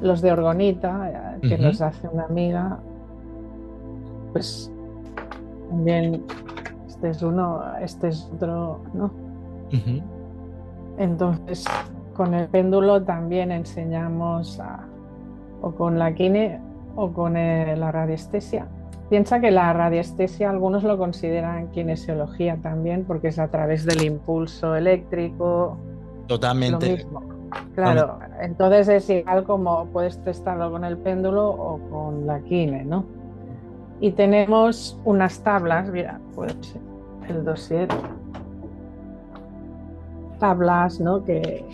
los 0.00 0.20
de 0.20 0.32
orgonita 0.32 1.38
eh, 1.42 1.48
que 1.48 1.58
nos 1.58 1.80
hace 1.80 2.08
una 2.08 2.24
amiga, 2.24 2.78
pues 4.32 4.70
también 5.70 6.24
este 7.02 7.10
es 7.10 7.22
uno, 7.24 7.60
este 7.80 8.08
es 8.08 8.30
otro, 8.32 8.80
¿no? 8.94 9.10
Entonces, 10.98 11.64
con 12.14 12.32
el 12.32 12.46
péndulo 12.46 13.02
también 13.02 13.50
enseñamos 13.50 14.60
o 15.60 15.72
con 15.72 15.98
la 15.98 16.14
kine 16.14 16.60
o 16.94 17.12
con 17.12 17.34
la 17.34 17.90
radiestesia. 17.90 18.68
Piensa 19.10 19.40
que 19.40 19.50
la 19.50 19.72
radiestesia 19.72 20.48
algunos 20.48 20.84
lo 20.84 20.96
consideran 20.96 21.72
kinesiología 21.72 22.58
también 22.62 23.04
porque 23.04 23.28
es 23.28 23.40
a 23.40 23.48
través 23.48 23.84
del 23.84 24.04
impulso 24.04 24.76
eléctrico. 24.76 25.76
Totalmente. 26.28 27.04
Claro, 27.74 28.20
entonces 28.40 28.88
es 28.88 29.10
igual 29.10 29.42
como 29.42 29.86
puedes 29.86 30.22
testarlo 30.22 30.70
con 30.70 30.84
el 30.84 30.98
péndulo 30.98 31.50
o 31.50 31.80
con 31.90 32.28
la 32.28 32.38
kine, 32.42 32.84
¿no? 32.84 33.04
Y 34.00 34.12
tenemos 34.12 35.00
unas 35.04 35.40
tablas, 35.40 35.88
mira, 35.90 36.20
puede 36.34 36.54
ser 36.62 36.91
el 37.32 37.44
dossier. 37.44 37.88
tablas, 40.42 40.98
¿no? 40.98 41.22
Que 41.24 41.64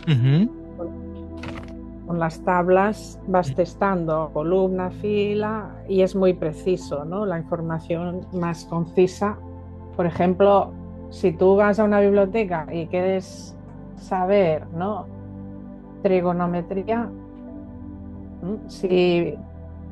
con, 0.77 2.19
las 2.19 2.41
tablas 2.45 3.19
vas 3.27 3.55
testando 3.55 4.31
columna, 4.35 4.91
fila 4.91 5.71
y 5.89 6.03
es 6.03 6.15
muy 6.15 6.35
preciso, 6.35 7.07
¿no? 7.07 7.25
La 7.25 7.39
información 7.39 8.27
más 8.33 8.67
concisa. 8.67 9.39
Por 9.97 10.05
ejemplo, 10.05 10.71
si 11.09 11.33
tú 11.33 11.57
vas 11.57 11.79
a 11.79 11.85
una 11.85 12.01
biblioteca 12.01 12.67
y 12.71 12.89
quieres 12.89 13.57
saber, 13.97 14.67
¿no? 14.75 15.07
Trigonometría, 16.03 17.09
si 18.67 19.35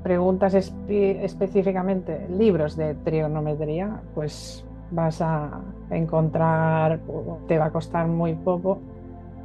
preguntas 0.02 0.55
específicamente 0.55 2.29
libros 2.29 2.76
de 2.76 2.94
trigonometría, 2.94 4.02
pues 4.14 4.65
vas 4.90 5.20
a 5.20 5.61
encontrar, 5.90 7.01
te 7.49 7.59
va 7.59 7.66
a 7.66 7.70
costar 7.70 8.07
muy 8.09 8.35
poco. 8.35 8.81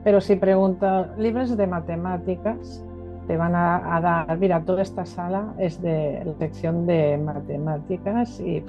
Pero 0.04 0.22
si 0.22 0.36
preguntas 0.36 1.08
libros 1.18 1.56
de 1.56 1.68
matemáticas, 1.68 2.84
te 3.28 3.38
van 3.38 3.56
a, 3.56 4.00
dar, 4.02 4.38
mira, 4.38 4.62
toda 4.62 4.82
esta 4.82 5.06
sala 5.06 5.54
es 5.58 5.82
de 5.82 6.24
la 6.26 6.34
sección 6.34 6.88
de 6.88 7.18
matemáticas 7.18 8.40
y 8.40 8.64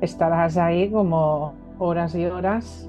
estarás 0.00 0.56
ahí 0.56 0.90
como 0.90 1.54
horas 1.78 2.14
y 2.14 2.24
horas 2.26 2.88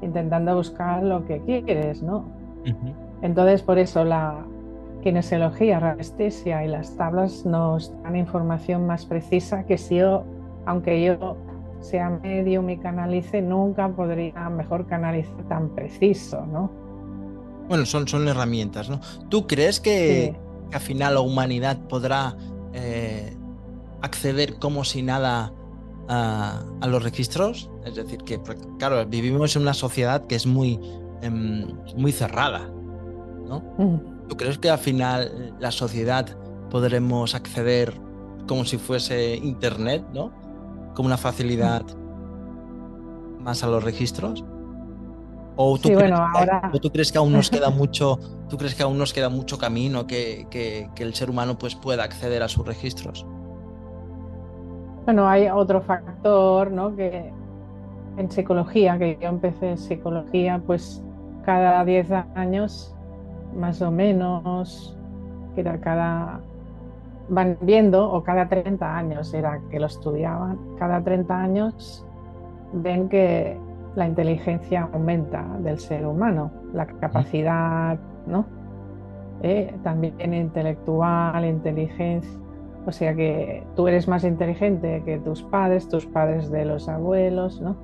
intentando 0.00 0.56
buscar 0.56 1.02
lo 1.02 1.24
que 1.26 1.40
quieres, 1.40 2.02
¿no? 2.02 2.24
Entonces, 3.22 3.62
por 3.62 3.78
eso 3.78 4.04
la 4.04 4.44
kinesiología, 5.02 5.80
radiestesia 5.80 6.64
y 6.64 6.68
las 6.68 6.96
tablas 6.96 7.44
nos 7.46 7.92
dan 8.02 8.16
información 8.16 8.86
más 8.86 9.06
precisa 9.06 9.64
que 9.64 9.78
si 9.78 9.96
yo, 9.96 10.24
aunque 10.66 11.02
yo 11.02 11.36
sea 11.80 12.10
medium 12.10 12.68
y 12.70 12.78
canalice, 12.78 13.42
nunca 13.42 13.88
podría 13.88 14.48
mejor 14.50 14.86
canalizar 14.86 15.48
tan 15.48 15.70
preciso, 15.74 16.44
¿no? 16.46 16.70
Bueno, 17.68 17.84
son, 17.84 18.08
son 18.08 18.26
herramientas, 18.28 18.88
¿no? 18.88 19.00
¿Tú 19.28 19.46
crees 19.46 19.78
que, 19.78 20.34
al 20.72 20.80
final 20.80 21.14
la 21.14 21.20
humanidad 21.20 21.78
podrá 21.88 22.36
eh, 22.72 23.36
acceder 24.02 24.58
como 24.58 24.84
si 24.84 25.02
nada 25.02 25.52
a, 26.08 26.62
los 26.86 27.02
registros? 27.02 27.70
Es 27.84 27.94
decir, 27.94 28.18
que, 28.24 28.40
claro, 28.78 29.04
vivimos 29.06 29.54
en 29.56 29.62
una 29.62 29.74
sociedad 29.74 30.26
que 30.26 30.34
es 30.34 30.46
muy, 30.46 30.80
em, 31.22 31.66
muy 31.96 32.12
cerrada, 32.12 32.70
¿no? 33.46 33.62
¿Tú 34.28 34.36
crees 34.36 34.58
que 34.58 34.70
al 34.70 34.78
final 34.78 35.54
la 35.58 35.70
sociedad 35.70 36.26
podremos 36.70 37.34
acceder 37.34 37.94
como 38.46 38.64
si 38.64 38.78
fuese 38.78 39.36
Internet, 39.36 40.04
¿no? 40.12 40.32
Como 40.98 41.06
una 41.06 41.16
facilidad 41.16 41.82
más 43.38 43.62
a 43.62 43.68
los 43.68 43.84
registros? 43.84 44.44
¿O 45.54 45.78
tú, 45.78 45.90
crees, 45.90 46.12
que, 46.72 46.80
tú 46.80 46.90
crees 46.90 47.12
que 47.12 47.18
aún 47.18 47.32
nos 47.32 47.50
queda 47.50 47.70
mucho, 47.82 48.18
tú 48.48 48.56
crees 48.58 48.74
que 48.74 48.82
aún 48.82 48.98
nos 48.98 49.12
queda 49.12 49.28
mucho 49.28 49.58
camino 49.58 50.08
que, 50.08 50.48
que, 50.50 50.90
el 50.96 51.14
ser 51.14 51.30
humano 51.30 51.56
pues 51.56 51.76
pueda 51.76 52.02
acceder 52.02 52.42
a 52.42 52.48
sus 52.48 52.66
registros? 52.66 53.24
Bueno, 55.04 55.28
hay 55.28 55.46
otro 55.46 55.82
factor, 55.82 56.72
¿no? 56.72 56.96
Que 56.96 57.32
en 58.16 58.28
psicología, 58.28 58.98
que 58.98 59.18
yo 59.22 59.28
empecé 59.28 59.70
en 59.70 59.78
psicología, 59.78 60.60
pues 60.66 61.00
cada 61.44 61.84
10 61.84 62.10
años 62.34 62.92
más 63.54 63.80
o 63.82 63.92
menos, 63.92 64.98
que 65.54 65.60
era 65.60 65.80
cada, 65.80 66.40
van 67.28 67.58
viendo, 67.60 68.10
o 68.10 68.22
cada 68.22 68.48
30 68.48 68.96
años 68.96 69.32
era 69.34 69.60
que 69.70 69.78
lo 69.78 69.86
estudiaban, 69.86 70.58
cada 70.78 71.02
30 71.02 71.38
años 71.38 72.06
ven 72.72 73.08
que 73.08 73.58
la 73.94 74.06
inteligencia 74.06 74.88
aumenta 74.92 75.44
del 75.60 75.78
ser 75.78 76.06
humano, 76.06 76.50
la 76.72 76.86
capacidad, 76.86 77.98
¿no? 78.26 78.46
Eh, 79.42 79.74
también 79.82 80.34
intelectual, 80.34 81.44
inteligencia. 81.44 82.38
O 82.86 82.92
sea 82.92 83.14
que 83.14 83.64
tú 83.76 83.86
eres 83.88 84.08
más 84.08 84.24
inteligente 84.24 85.02
que 85.04 85.18
tus 85.18 85.42
padres, 85.42 85.88
tus 85.88 86.06
padres 86.06 86.50
de 86.50 86.64
los 86.64 86.88
abuelos, 86.88 87.60
¿no? 87.60 87.76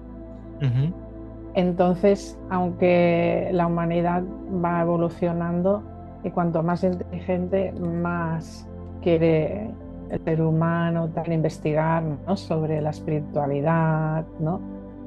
Entonces, 1.55 2.39
aunque 2.49 3.51
la 3.53 3.67
humanidad 3.67 4.23
va 4.65 4.81
evolucionando 4.81 5.83
y 6.23 6.31
cuanto 6.31 6.63
más 6.63 6.83
inteligente, 6.85 7.73
más 7.73 8.67
quiere 9.05 9.71
el 10.11 10.21
ser 10.25 10.43
humano 10.43 11.09
investigar 11.29 12.03
sobre 12.35 12.81
la 12.81 12.91
espiritualidad, 12.91 14.25
¿no? 14.41 14.61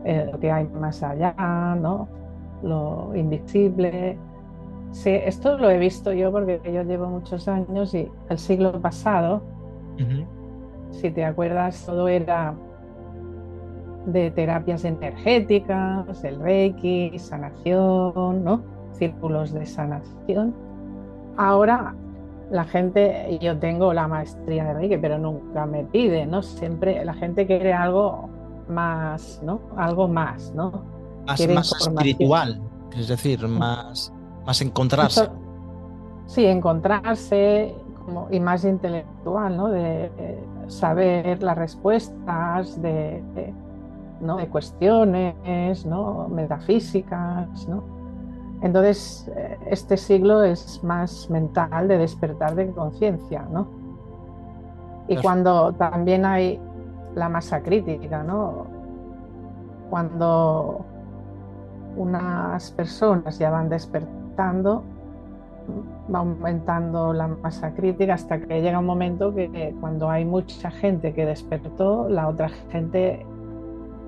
Eh, 0.05 0.29
lo 0.31 0.39
que 0.39 0.49
hay 0.51 0.67
más 0.67 1.03
allá, 1.03 1.35
¿no? 1.75 2.07
lo 2.63 3.15
invisible. 3.15 4.17
Sí, 4.91 5.11
esto 5.11 5.57
lo 5.57 5.69
he 5.69 5.77
visto 5.77 6.13
yo 6.13 6.31
porque 6.31 6.59
yo 6.63 6.83
llevo 6.83 7.07
muchos 7.07 7.47
años 7.47 7.93
y 7.93 8.09
el 8.29 8.37
siglo 8.37 8.79
pasado, 8.81 9.41
si 10.91 11.11
te 11.11 11.25
acuerdas, 11.25 11.85
todo 11.85 12.07
era 12.07 12.53
de 14.05 14.31
terapias 14.31 14.85
energéticas, 14.85 16.23
el 16.23 16.39
Reiki, 16.39 17.19
sanación, 17.19 18.43
¿no? 18.43 18.61
Círculos 18.93 19.51
de 19.53 19.65
sanación. 19.65 20.55
Ahora 21.35 21.93
la 22.49 22.65
gente, 22.65 23.37
yo 23.41 23.57
tengo 23.57 23.93
la 23.93 24.07
maestría 24.07 24.65
de 24.65 24.73
Reiki, 24.73 24.97
pero 24.97 25.17
nunca 25.17 25.65
me 25.65 25.83
pide, 25.83 26.25
¿no? 26.25 26.41
Siempre 26.41 27.03
la 27.03 27.13
gente 27.13 27.45
quiere 27.45 27.73
algo 27.73 28.29
más, 28.69 29.41
¿no? 29.43 29.59
Algo 29.75 30.07
más, 30.07 30.53
¿no? 30.55 30.83
Más, 31.25 31.39
espiritual, 31.39 32.61
es 32.95 33.09
decir, 33.09 33.45
más, 33.47 34.13
más 34.45 34.61
encontrarse. 34.61 35.27
sí, 36.25 36.45
encontrarse 36.45 37.75
como, 38.05 38.27
y 38.31 38.39
más 38.39 38.63
intelectual, 38.63 39.57
¿no? 39.57 39.67
De, 39.67 40.09
saber 40.67 41.41
las 41.43 41.57
respuestas, 41.57 42.81
de 42.81 43.23
¿no? 44.21 44.37
de 44.37 44.47
cuestiones 44.47 45.85
¿no? 45.85 46.27
metafísicas. 46.29 47.67
¿no? 47.67 47.96
Entonces, 48.61 49.31
eh, 49.35 49.57
este 49.69 49.97
siglo 49.97 50.43
es 50.43 50.83
más 50.83 51.29
mental 51.29 51.87
de 51.87 51.97
despertar 51.97 52.55
de 52.55 52.71
conciencia. 52.71 53.45
¿no? 53.51 53.67
Y 55.07 55.17
cuando 55.17 55.73
también 55.73 56.25
hay 56.25 56.59
la 57.15 57.29
masa 57.29 57.61
crítica, 57.61 58.23
¿no? 58.23 58.67
cuando 59.89 60.85
unas 61.95 62.71
personas 62.71 63.39
ya 63.39 63.49
van 63.49 63.69
despertando, 63.69 64.83
va 66.13 66.19
aumentando 66.19 67.13
la 67.13 67.27
masa 67.27 67.73
crítica 67.73 68.13
hasta 68.13 68.39
que 68.39 68.61
llega 68.61 68.79
un 68.79 68.85
momento 68.85 69.33
que 69.33 69.75
cuando 69.79 70.09
hay 70.09 70.25
mucha 70.25 70.71
gente 70.71 71.13
que 71.13 71.25
despertó, 71.25 72.07
la 72.09 72.27
otra 72.27 72.49
gente 72.71 73.25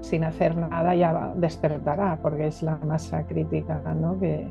sin 0.01 0.23
hacer 0.23 0.55
nada 0.55 0.95
ya 0.95 1.33
despertará, 1.35 2.19
porque 2.21 2.47
es 2.47 2.63
la 2.63 2.77
masa 2.85 3.23
crítica, 3.23 3.81
¿no? 3.99 4.19
Que 4.19 4.47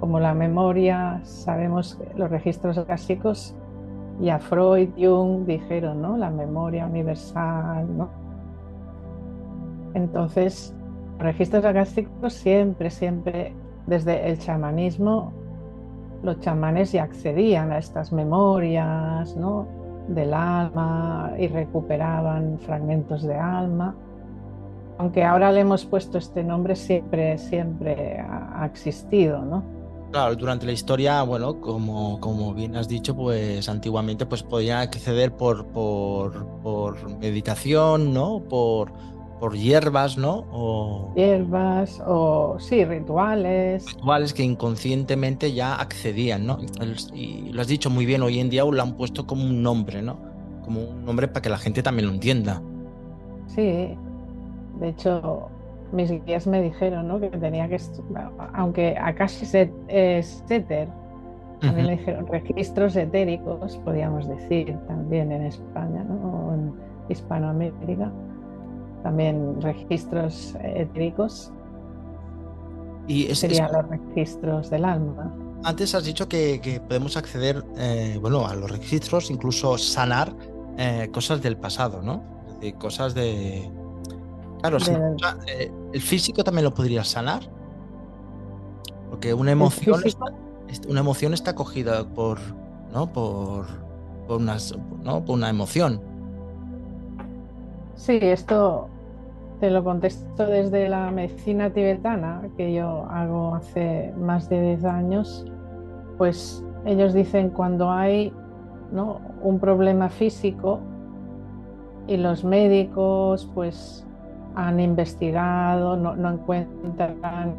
como 0.00 0.20
la 0.20 0.34
memoria, 0.34 1.20
sabemos 1.22 1.94
que 1.94 2.18
los 2.18 2.30
registros 2.30 2.78
clásicos, 2.84 3.54
a 4.30 4.38
Freud, 4.38 4.90
Jung 4.96 5.46
dijeron, 5.46 6.02
¿no? 6.02 6.16
La 6.16 6.30
memoria 6.30 6.86
universal, 6.86 7.86
¿no? 7.96 8.08
Entonces, 9.94 10.74
registros 11.18 11.64
acásticos 11.64 12.34
siempre, 12.34 12.90
siempre, 12.90 13.54
desde 13.86 14.28
el 14.28 14.38
chamanismo, 14.38 15.32
los 16.22 16.40
chamanes 16.40 16.92
ya 16.92 17.04
accedían 17.04 17.72
a 17.72 17.78
estas 17.78 18.12
memorias, 18.12 19.36
¿no? 19.36 19.66
Del 20.08 20.34
alma 20.34 21.32
y 21.38 21.48
recuperaban 21.48 22.58
fragmentos 22.58 23.22
de 23.22 23.36
alma 23.36 23.94
aunque 24.98 25.24
ahora 25.24 25.50
le 25.52 25.60
hemos 25.60 25.84
puesto 25.84 26.18
este 26.18 26.44
nombre, 26.44 26.76
siempre, 26.76 27.38
siempre 27.38 28.18
ha, 28.20 28.64
existido, 28.66 29.42
¿no? 29.44 29.64
Claro, 30.12 30.36
durante 30.36 30.64
la 30.64 30.72
historia, 30.72 31.22
bueno, 31.22 31.60
como, 31.60 32.20
como 32.20 32.54
bien 32.54 32.76
has 32.76 32.86
dicho, 32.86 33.16
pues 33.16 33.68
antiguamente 33.68 34.26
pues 34.26 34.44
podían 34.44 34.78
acceder 34.78 35.32
por, 35.32 35.66
por, 35.66 36.46
por 36.62 37.18
meditación, 37.18 38.14
¿no? 38.14 38.40
Por, 38.48 38.92
por 39.40 39.56
hierbas, 39.56 40.16
¿no? 40.16 40.46
O... 40.52 41.12
Hierbas, 41.16 42.00
o 42.06 42.56
sí, 42.60 42.84
rituales. 42.84 43.86
Rituales 43.86 44.32
que 44.32 44.44
inconscientemente 44.44 45.52
ya 45.52 45.74
accedían, 45.74 46.46
¿no? 46.46 46.58
Y 47.12 47.50
lo 47.50 47.60
has 47.60 47.66
dicho 47.66 47.90
muy 47.90 48.06
bien, 48.06 48.22
hoy 48.22 48.38
en 48.38 48.50
día 48.50 48.64
lo 48.64 48.80
han 48.80 48.96
puesto 48.96 49.26
como 49.26 49.44
un 49.44 49.64
nombre, 49.64 50.00
¿no? 50.00 50.20
Como 50.62 50.80
un 50.80 51.04
nombre 51.04 51.26
para 51.26 51.42
que 51.42 51.48
la 51.48 51.58
gente 51.58 51.82
también 51.82 52.06
lo 52.06 52.14
entienda. 52.14 52.62
Sí, 53.48 53.96
de 54.80 54.88
hecho, 54.88 55.48
mis 55.92 56.10
guías 56.24 56.46
me 56.46 56.62
dijeron 56.62 57.08
¿no? 57.08 57.20
que 57.20 57.28
tenía 57.30 57.68
que, 57.68 57.78
aunque 58.54 58.96
Akashi 58.98 59.46
es 59.88 60.44
éter, 60.48 60.88
también 61.60 61.86
me 61.86 61.96
dijeron 61.96 62.26
registros 62.26 62.96
etéricos, 62.96 63.76
podríamos 63.78 64.28
decir 64.28 64.76
también 64.86 65.32
en 65.32 65.46
España 65.46 66.04
¿no? 66.04 66.14
o 66.14 66.54
en 66.54 66.74
Hispanoamérica, 67.08 68.12
también 69.02 69.60
registros 69.60 70.56
etéricos. 70.62 71.52
Y 73.06 73.30
es, 73.30 73.38
serían 73.38 73.72
los 73.72 73.88
registros 73.88 74.70
del 74.70 74.84
alma. 74.84 75.34
Antes 75.62 75.94
has 75.94 76.04
dicho 76.04 76.28
que, 76.28 76.82
podemos 76.88 77.16
acceder 77.16 77.64
eh, 77.78 78.18
bueno, 78.20 78.46
a 78.46 78.54
los 78.54 78.70
registros, 78.70 79.30
incluso 79.30 79.78
sanar 79.78 80.34
eh, 80.76 81.08
cosas 81.12 81.40
del 81.42 81.56
pasado, 81.56 82.02
¿no? 82.02 82.22
Es 82.48 82.54
decir, 82.54 82.74
cosas 82.76 83.14
de... 83.14 83.70
Claro, 84.64 84.78
eh, 85.46 85.70
el 85.92 86.00
físico 86.00 86.42
también 86.42 86.64
lo 86.64 86.72
podría 86.72 87.04
sanar. 87.04 87.42
Porque 89.10 89.34
una 89.34 89.52
emoción, 89.52 90.00
está, 90.04 90.24
una 90.88 91.00
emoción 91.00 91.34
está 91.34 91.54
cogida 91.54 92.04
por, 92.04 92.38
¿no? 92.92 93.12
por, 93.12 93.66
por, 94.26 94.40
unas, 94.40 94.74
¿no? 95.02 95.22
por 95.22 95.34
una 95.34 95.50
emoción. 95.50 96.00
Sí, 97.94 98.18
esto 98.22 98.88
te 99.60 99.70
lo 99.70 99.84
contesto 99.84 100.46
desde 100.46 100.88
la 100.88 101.10
medicina 101.10 101.70
tibetana, 101.70 102.48
que 102.56 102.72
yo 102.72 103.04
hago 103.10 103.56
hace 103.56 104.14
más 104.18 104.48
de 104.48 104.60
10 104.62 104.84
años, 104.86 105.44
pues 106.16 106.64
ellos 106.86 107.12
dicen 107.12 107.50
cuando 107.50 107.90
hay 107.90 108.32
¿no? 108.92 109.20
un 109.42 109.60
problema 109.60 110.08
físico 110.08 110.80
y 112.06 112.16
los 112.16 112.44
médicos 112.44 113.48
pues 113.54 114.03
han 114.54 114.80
investigado, 114.80 115.96
no, 115.96 116.30
encuentran 116.30 117.54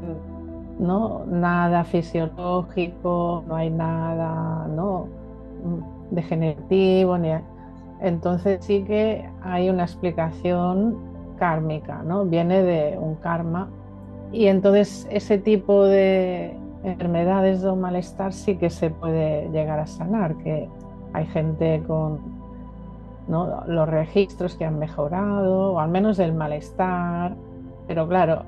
¿no? 0.79 1.25
nada 1.25 1.83
fisiológico, 1.83 3.43
no 3.47 3.55
hay 3.55 3.69
nada 3.69 4.67
¿no? 4.67 5.07
degenerativo, 6.11 7.17
ni... 7.17 7.29
entonces 8.01 8.63
sí 8.63 8.83
que 8.83 9.29
hay 9.43 9.69
una 9.69 9.83
explicación 9.83 10.97
kármica, 11.37 12.01
¿no? 12.03 12.25
viene 12.25 12.63
de 12.63 12.97
un 12.97 13.15
karma 13.15 13.69
y 14.31 14.47
entonces 14.47 15.07
ese 15.11 15.37
tipo 15.37 15.85
de 15.85 16.55
enfermedades 16.83 17.63
o 17.63 17.75
malestar 17.75 18.31
sí 18.31 18.55
que 18.57 18.69
se 18.69 18.89
puede 18.89 19.49
llegar 19.49 19.79
a 19.79 19.87
sanar, 19.87 20.35
que 20.37 20.69
hay 21.13 21.25
gente 21.27 21.81
con 21.87 22.34
los 23.27 23.89
registros 23.89 24.55
que 24.55 24.65
han 24.65 24.77
mejorado, 24.79 25.73
o 25.73 25.79
al 25.79 25.89
menos 25.89 26.19
el 26.19 26.33
malestar, 26.33 27.35
pero 27.87 28.07
claro, 28.07 28.43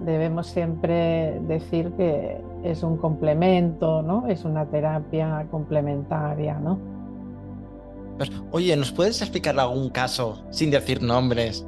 debemos 0.00 0.46
siempre 0.46 1.40
decir 1.46 1.92
que 1.92 2.40
es 2.62 2.82
un 2.82 2.96
complemento, 2.96 4.02
¿no? 4.02 4.26
Es 4.26 4.44
una 4.44 4.66
terapia 4.66 5.46
complementaria, 5.50 6.58
¿no? 6.58 6.78
Pues, 8.16 8.30
oye, 8.52 8.76
¿nos 8.76 8.92
puedes 8.92 9.20
explicar 9.20 9.58
algún 9.58 9.90
caso, 9.90 10.44
sin 10.50 10.70
decir 10.70 11.02
nombres, 11.02 11.66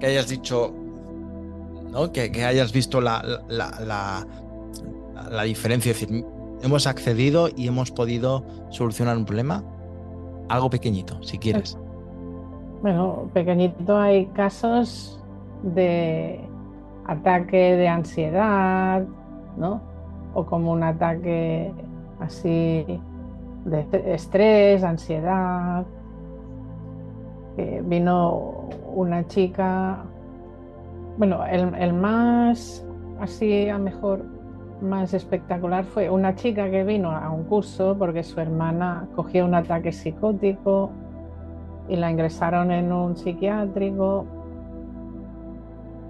que 0.00 0.06
hayas 0.06 0.28
dicho, 0.28 0.74
¿no? 1.90 2.12
que, 2.12 2.44
hayas 2.44 2.72
visto 2.72 3.00
la, 3.00 3.22
la, 3.48 4.26
la, 5.30 5.42
diferencia? 5.44 5.92
Es 5.92 6.00
decir, 6.00 6.24
hemos 6.62 6.86
accedido 6.86 7.48
y 7.54 7.68
hemos 7.68 7.92
podido 7.92 8.44
solucionar 8.70 9.16
un 9.16 9.24
problema. 9.24 9.64
Algo 10.48 10.70
pequeñito, 10.70 11.22
si 11.22 11.38
quieres. 11.38 11.76
Bueno, 12.82 13.30
pequeñito 13.32 13.96
hay 13.96 14.26
casos 14.26 15.20
de 15.62 16.40
ataque 17.06 17.76
de 17.76 17.88
ansiedad, 17.88 19.04
¿no? 19.56 19.80
O 20.34 20.44
como 20.44 20.72
un 20.72 20.82
ataque 20.82 21.72
así 22.20 22.84
de 23.64 23.86
estrés, 24.14 24.84
ansiedad. 24.84 25.84
vino 27.84 28.68
una 28.94 29.26
chica, 29.26 30.04
bueno, 31.16 31.44
el, 31.46 31.74
el, 31.74 31.92
más 31.94 32.86
así 33.18 33.68
a 33.68 33.78
mejor 33.78 34.24
más 34.82 35.14
espectacular 35.14 35.84
fue 35.84 36.10
una 36.10 36.34
chica 36.34 36.70
que 36.70 36.84
vino 36.84 37.10
a 37.10 37.30
un 37.30 37.44
curso 37.44 37.96
porque 37.98 38.22
su 38.22 38.38
hermana 38.40 39.08
cogió 39.16 39.46
un 39.46 39.54
ataque 39.54 39.90
psicótico 39.90 40.90
y 41.88 41.96
la 41.96 42.10
ingresaron 42.10 42.70
en 42.70 42.92
un 42.92 43.16
psiquiátrico 43.16 44.26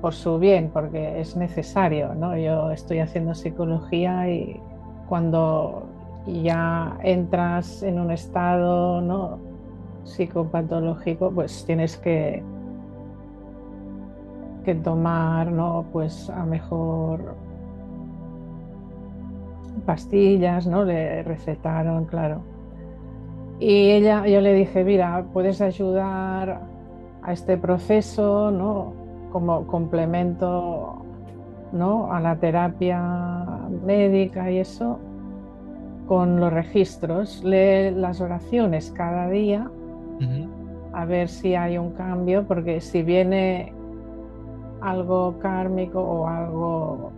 por 0.01 0.15
su 0.15 0.39
bien, 0.39 0.71
porque 0.73 1.21
es 1.21 1.37
necesario, 1.37 2.15
¿no? 2.15 2.37
Yo 2.37 2.71
estoy 2.71 3.01
haciendo 3.01 3.35
psicología 3.35 4.31
y 4.31 4.61
cuando 5.09 5.87
ya 6.27 6.97
entras 7.03 7.83
en 7.83 8.01
un 8.01 8.11
estado 8.11 9.01
¿no? 9.01 9.39
psicopatológico, 10.05 11.31
pues 11.31 11.65
tienes 11.65 11.97
que, 11.97 12.43
que 14.65 14.75
tomar, 14.75 15.51
¿no? 15.51 15.87
Pues 15.93 16.31
a 16.31 16.45
mejor 16.45 17.35
pastillas, 19.85 20.67
¿no? 20.67 20.85
Le 20.85 21.23
recetaron, 21.23 22.05
claro. 22.07 22.56
Y 23.59 23.91
ella, 23.91 24.27
yo 24.27 24.41
le 24.41 24.53
dije, 24.53 24.85
mira, 24.85 25.25
puedes 25.33 25.61
ayudar 25.61 26.61
a 27.23 27.33
este 27.33 27.57
proceso, 27.57 28.51
¿no? 28.51 28.93
Como 29.33 29.67
complemento, 29.67 31.05
¿no? 31.73 32.13
A 32.13 32.21
la 32.21 32.37
terapia 32.37 33.01
médica 33.85 34.51
y 34.51 34.59
eso, 34.59 34.99
con 36.07 36.39
los 36.39 36.53
registros. 36.53 37.43
Lee 37.45 37.93
las 37.93 38.21
oraciones 38.21 38.91
cada 38.91 39.29
día, 39.31 39.71
a 40.93 41.05
ver 41.05 41.29
si 41.29 41.55
hay 41.55 41.79
un 41.79 41.93
cambio, 41.93 42.45
porque 42.47 42.81
si 42.81 43.03
viene 43.03 43.73
algo 44.81 45.39
kármico 45.39 46.01
o 46.01 46.29
algo, 46.29 47.11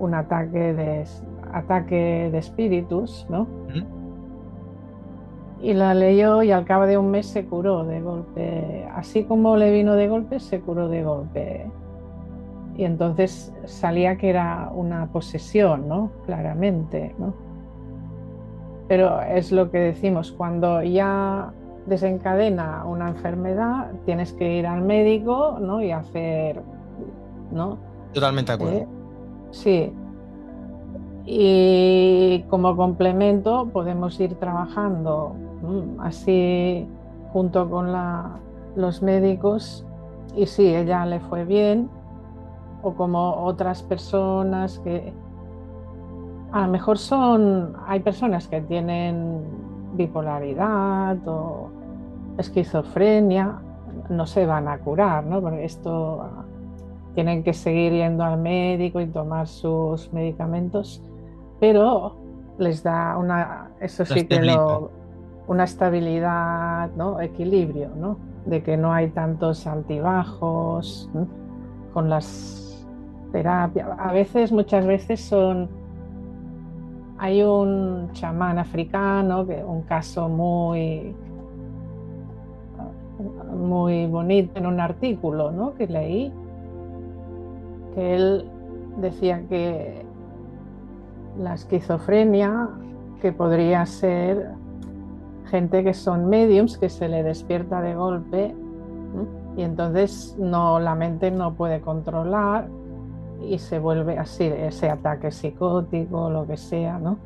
un 0.00 0.14
ataque 0.14 0.74
de, 0.74 1.04
ataque 1.52 2.28
de 2.32 2.38
espíritus, 2.38 3.26
¿no? 3.28 3.46
Y 5.62 5.74
la 5.74 5.94
leyó 5.94 6.42
y 6.42 6.50
al 6.50 6.64
cabo 6.64 6.86
de 6.86 6.98
un 6.98 7.10
mes 7.10 7.26
se 7.26 7.46
curó 7.46 7.84
de 7.84 8.00
golpe. 8.00 8.86
Así 8.94 9.24
como 9.24 9.56
le 9.56 9.70
vino 9.70 9.94
de 9.94 10.08
golpe, 10.08 10.40
se 10.40 10.60
curó 10.60 10.88
de 10.88 11.04
golpe. 11.04 11.70
Y 12.76 12.84
entonces 12.84 13.54
salía 13.64 14.16
que 14.16 14.28
era 14.30 14.70
una 14.74 15.06
posesión, 15.12 15.88
¿no? 15.88 16.10
Claramente, 16.26 17.14
¿no? 17.16 17.32
Pero 18.88 19.20
es 19.22 19.52
lo 19.52 19.70
que 19.70 19.78
decimos, 19.78 20.32
cuando 20.32 20.82
ya 20.82 21.52
desencadena 21.86 22.84
una 22.84 23.08
enfermedad, 23.08 23.92
tienes 24.04 24.32
que 24.32 24.58
ir 24.58 24.66
al 24.66 24.82
médico, 24.82 25.58
¿no? 25.60 25.80
Y 25.80 25.92
hacer, 25.92 26.60
¿no? 27.52 27.78
Totalmente 28.12 28.50
de 28.52 28.56
acuerdo. 28.56 28.78
Eh, 28.78 28.86
sí, 29.52 29.92
y 31.24 32.44
como 32.48 32.76
complemento 32.76 33.68
podemos 33.72 34.18
ir 34.18 34.34
trabajando 34.34 35.36
así 36.00 36.88
junto 37.32 37.68
con 37.70 37.92
los 38.76 39.02
médicos 39.02 39.86
y 40.36 40.46
si 40.46 40.74
ella 40.74 41.06
le 41.06 41.20
fue 41.20 41.44
bien 41.44 41.88
o 42.82 42.94
como 42.94 43.44
otras 43.44 43.82
personas 43.82 44.78
que 44.80 45.12
a 46.52 46.66
lo 46.66 46.72
mejor 46.72 46.98
son, 46.98 47.74
hay 47.86 48.00
personas 48.00 48.48
que 48.48 48.60
tienen 48.60 49.42
bipolaridad 49.94 51.16
o 51.26 51.70
esquizofrenia, 52.36 53.58
no 54.10 54.26
se 54.26 54.44
van 54.44 54.68
a 54.68 54.78
curar, 54.78 55.24
¿no? 55.24 55.40
Porque 55.40 55.64
esto 55.64 56.28
tienen 57.14 57.42
que 57.42 57.54
seguir 57.54 57.92
yendo 57.92 58.24
al 58.24 58.38
médico 58.38 59.00
y 59.00 59.06
tomar 59.06 59.46
sus 59.46 60.12
medicamentos 60.12 61.02
pero 61.62 62.16
les 62.58 62.82
da 62.82 63.16
una, 63.16 63.70
eso 63.78 64.04
sí 64.04 64.26
que 64.26 64.40
lo, 64.42 64.90
una 65.46 65.64
estabilidad, 65.64 66.90
¿no? 66.96 67.20
equilibrio, 67.20 67.90
¿no? 67.96 68.16
de 68.46 68.62
que 68.62 68.76
no 68.76 68.92
hay 68.92 69.08
tantos 69.10 69.66
altibajos 69.66 71.10
con 71.92 72.08
las 72.08 72.86
terapias. 73.30 73.88
A 73.98 74.12
veces, 74.12 74.52
muchas 74.52 74.86
veces 74.86 75.20
son, 75.20 75.68
hay 77.18 77.42
un 77.42 78.10
chamán 78.12 78.58
africano, 78.58 79.46
que 79.46 79.62
un 79.64 79.82
caso 79.82 80.28
muy, 80.28 81.14
muy 83.56 84.06
bonito 84.06 84.58
en 84.58 84.66
un 84.66 84.80
artículo 84.80 85.50
¿no? 85.52 85.74
que 85.74 85.86
leí, 85.86 86.32
que 87.94 88.14
él 88.14 88.50
decía 88.98 89.42
que 89.48 90.04
la 91.38 91.54
esquizofrenia, 91.54 92.68
que 93.20 93.32
podría 93.32 93.86
ser 93.86 94.61
gente 95.52 95.84
que 95.84 95.92
son 95.92 96.30
mediums, 96.30 96.78
que 96.78 96.88
se 96.88 97.08
le 97.08 97.22
despierta 97.22 97.82
de 97.82 97.94
golpe 97.94 98.54
y 99.54 99.62
entonces 99.62 100.34
no, 100.38 100.80
la 100.80 100.94
mente 100.94 101.30
no 101.30 101.52
puede 101.52 101.82
controlar 101.82 102.68
y 103.46 103.58
se 103.58 103.78
vuelve 103.78 104.18
así, 104.18 104.44
ese 104.44 104.88
ataque 104.88 105.30
psicótico, 105.30 106.30
lo 106.30 106.46
que 106.46 106.56
sea, 106.56 106.98
¿no? 106.98 107.18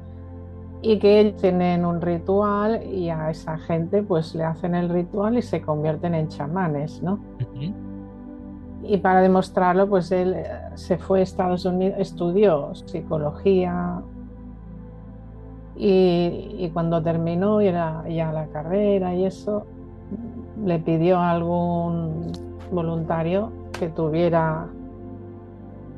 Y 0.82 0.98
que 0.98 1.20
ellos 1.20 1.40
tienen 1.40 1.84
un 1.84 2.00
ritual 2.00 2.82
y 2.82 3.10
a 3.10 3.30
esa 3.30 3.58
gente 3.58 4.02
pues 4.02 4.34
le 4.34 4.42
hacen 4.42 4.74
el 4.74 4.88
ritual 4.88 5.38
y 5.38 5.42
se 5.42 5.60
convierten 5.60 6.16
en 6.16 6.26
chamanes, 6.26 7.00
¿no? 7.02 7.20
y 8.88 8.98
para 8.98 9.20
demostrarlo, 9.20 9.88
pues 9.88 10.12
él 10.12 10.34
eh, 10.34 10.46
se 10.74 10.96
fue 10.98 11.20
a 11.20 11.22
Estados 11.22 11.64
Unidos, 11.64 11.96
estudió 11.98 12.72
psicología 12.74 14.00
y, 15.76 16.70
cuando 16.72 17.02
terminó 17.02 17.60
era 17.60 18.08
ya 18.08 18.32
la 18.32 18.46
carrera 18.46 19.14
y 19.14 19.24
eso, 19.24 19.66
le 20.64 20.78
pidió 20.78 21.18
a 21.18 21.30
algún 21.30 22.32
voluntario 22.72 23.52
que 23.78 23.88
tuviera 23.88 24.66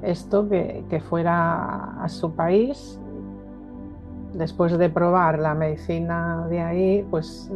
esto, 0.03 0.49
que, 0.49 0.85
que 0.89 1.01
fuera 1.01 2.03
a 2.03 2.09
su 2.09 2.33
país. 2.33 3.01
Después 4.35 4.77
de 4.77 4.91
probar 4.91 5.39
la 5.39 5.55
medicina 5.55 6.47
de 6.49 6.61
ahí, 6.61 7.07
pues 7.11 7.51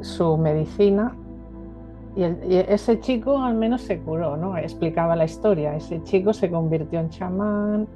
su 0.00 0.36
medicina 0.38 1.14
y, 2.16 2.22
ese 2.22 3.00
chico 3.00 3.38
al 3.38 3.54
menos 3.54 3.82
se 3.82 3.98
curó, 3.98 4.36
¿no? 4.36 4.56
Explicaba 4.56 5.16
la 5.16 5.24
historia. 5.24 5.74
Ese 5.74 6.02
chico 6.04 6.32
se 6.32 6.50
convirtió 6.50 7.00
en 7.00 7.10
chamán. 7.10 7.88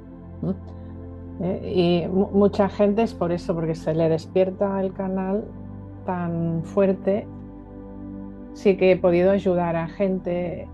Eh, 1.41 2.05
y 2.05 2.07
mucha 2.09 2.69
gente 2.69 3.03
es 3.03 3.13
por 3.13 3.31
eso, 3.31 3.55
porque 3.55 3.75
se 3.75 3.93
le 3.93 4.09
despierta 4.09 4.79
el 4.81 4.93
canal 4.93 5.45
tan 6.05 6.63
fuerte. 6.63 7.27
Sí 8.53 8.75
que 8.77 8.91
he 8.91 8.97
podido 8.97 9.31
ayudar 9.31 9.75
a 9.75 9.87
gente 9.87 10.67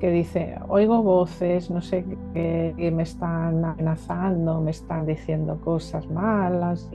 que 0.00 0.10
dice, 0.10 0.56
oigo 0.68 1.02
voces, 1.02 1.70
no 1.70 1.80
sé 1.80 2.04
qué, 2.34 2.74
que 2.76 2.90
me 2.90 3.02
están 3.02 3.64
amenazando, 3.64 4.60
me 4.60 4.70
están 4.70 5.06
diciendo 5.06 5.58
cosas 5.62 6.08
malas. 6.10 6.90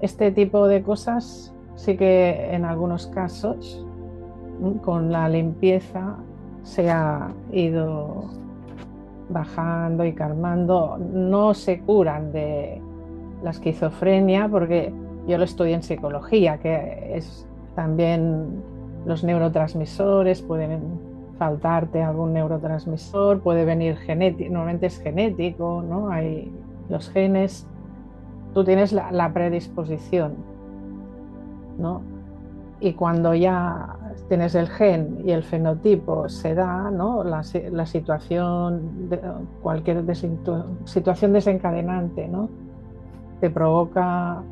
Este 0.00 0.30
tipo 0.32 0.66
de 0.66 0.82
cosas 0.82 1.54
sí 1.76 1.96
que 1.96 2.54
en 2.54 2.64
algunos 2.64 3.06
casos 3.06 3.86
con 4.82 5.10
la 5.10 5.28
limpieza 5.28 6.16
se 6.62 6.90
ha 6.90 7.32
ido 7.52 8.28
bajando 9.30 10.04
y 10.04 10.12
calmando. 10.12 10.98
No 10.98 11.54
se 11.54 11.80
curan 11.80 12.32
de 12.32 12.80
la 13.42 13.50
esquizofrenia 13.50 14.48
porque 14.48 14.92
yo 15.26 15.38
lo 15.38 15.44
estudio 15.44 15.74
en 15.74 15.82
psicología, 15.82 16.58
que 16.58 17.16
es 17.16 17.46
también 17.74 18.62
los 19.06 19.24
neurotransmisores, 19.24 20.42
pueden 20.42 20.80
faltarte 21.38 22.02
algún 22.02 22.34
neurotransmisor, 22.34 23.40
puede 23.40 23.64
venir 23.64 23.96
genético, 23.96 24.52
normalmente 24.52 24.86
es 24.86 25.00
genético, 25.00 25.82
¿no? 25.82 26.10
Hay 26.10 26.52
los 26.88 27.08
genes, 27.10 27.66
tú 28.52 28.64
tienes 28.64 28.92
la, 28.92 29.10
la 29.10 29.32
predisposición, 29.32 30.34
¿no? 31.78 32.02
Y 32.80 32.92
cuando 32.92 33.34
ya 33.34 33.96
tienes 34.28 34.54
el 34.54 34.68
gen 34.68 35.22
y 35.24 35.32
el 35.32 35.42
fenotipo, 35.42 36.28
se 36.28 36.54
da 36.54 36.90
¿no? 36.90 37.24
la, 37.24 37.42
situación, 37.86 39.10
cualquier 39.62 40.04
situación 40.84 41.32
desencadenante, 41.32 42.28
¿no? 42.28 42.48
te 43.40 43.50
provoca 43.50 44.42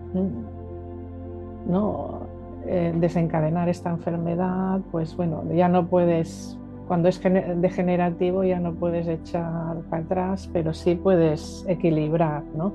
¿no? 1.66 2.20
Eh, 2.66 2.92
desencadenar 2.96 3.68
esta 3.68 3.90
enfermedad, 3.90 4.80
pues 4.90 5.16
bueno, 5.16 5.44
ya 5.54 5.68
no 5.68 5.86
puedes, 5.86 6.58
cuando 6.86 7.08
es 7.08 7.20
degenerativo 7.56 8.44
ya 8.44 8.58
no 8.58 8.74
puedes 8.74 9.06
echar 9.06 9.76
para 9.88 10.02
atrás, 10.02 10.50
pero 10.52 10.74
sí 10.74 10.94
puedes 10.94 11.64
equilibrar, 11.68 12.42
¿no? 12.54 12.72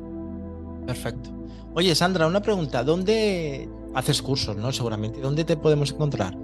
Perfecto. 0.86 1.30
Oye, 1.76 1.93
Sandra, 1.96 2.28
una 2.28 2.41
pregunta. 2.41 2.84
¿Dónde 2.84 3.69
haces 3.93 4.22
cursos, 4.22 4.56
no? 4.56 4.72
Seguramente. 4.72 5.19
¿Dónde 5.22 5.43
te 5.43 5.58
podemos 5.58 5.91
encontrar? 5.91 6.38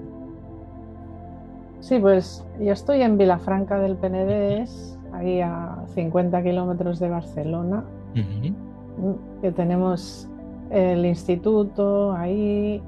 Sí, 1.80 1.98
pues 2.00 2.46
yo 2.60 2.74
estoy 2.74 3.02
en 3.02 3.18
Vilafranca 3.18 3.80
del 3.80 3.96
Penedés, 3.96 4.98
ahí 5.14 5.42
a 5.42 5.84
50 5.94 6.44
kilómetros 6.44 7.00
de 7.00 7.10
Barcelona, 7.10 7.84
mm, 8.16 9.42
que 9.42 9.52
tenemos 9.52 10.30
el 10.70 11.06
instituto 11.06 12.12
ahí, 12.14 12.82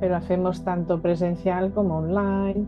pero 0.00 0.16
hacemos 0.16 0.64
tanto 0.64 1.00
presencial 1.00 1.72
como 1.72 1.98
online, 1.98 2.66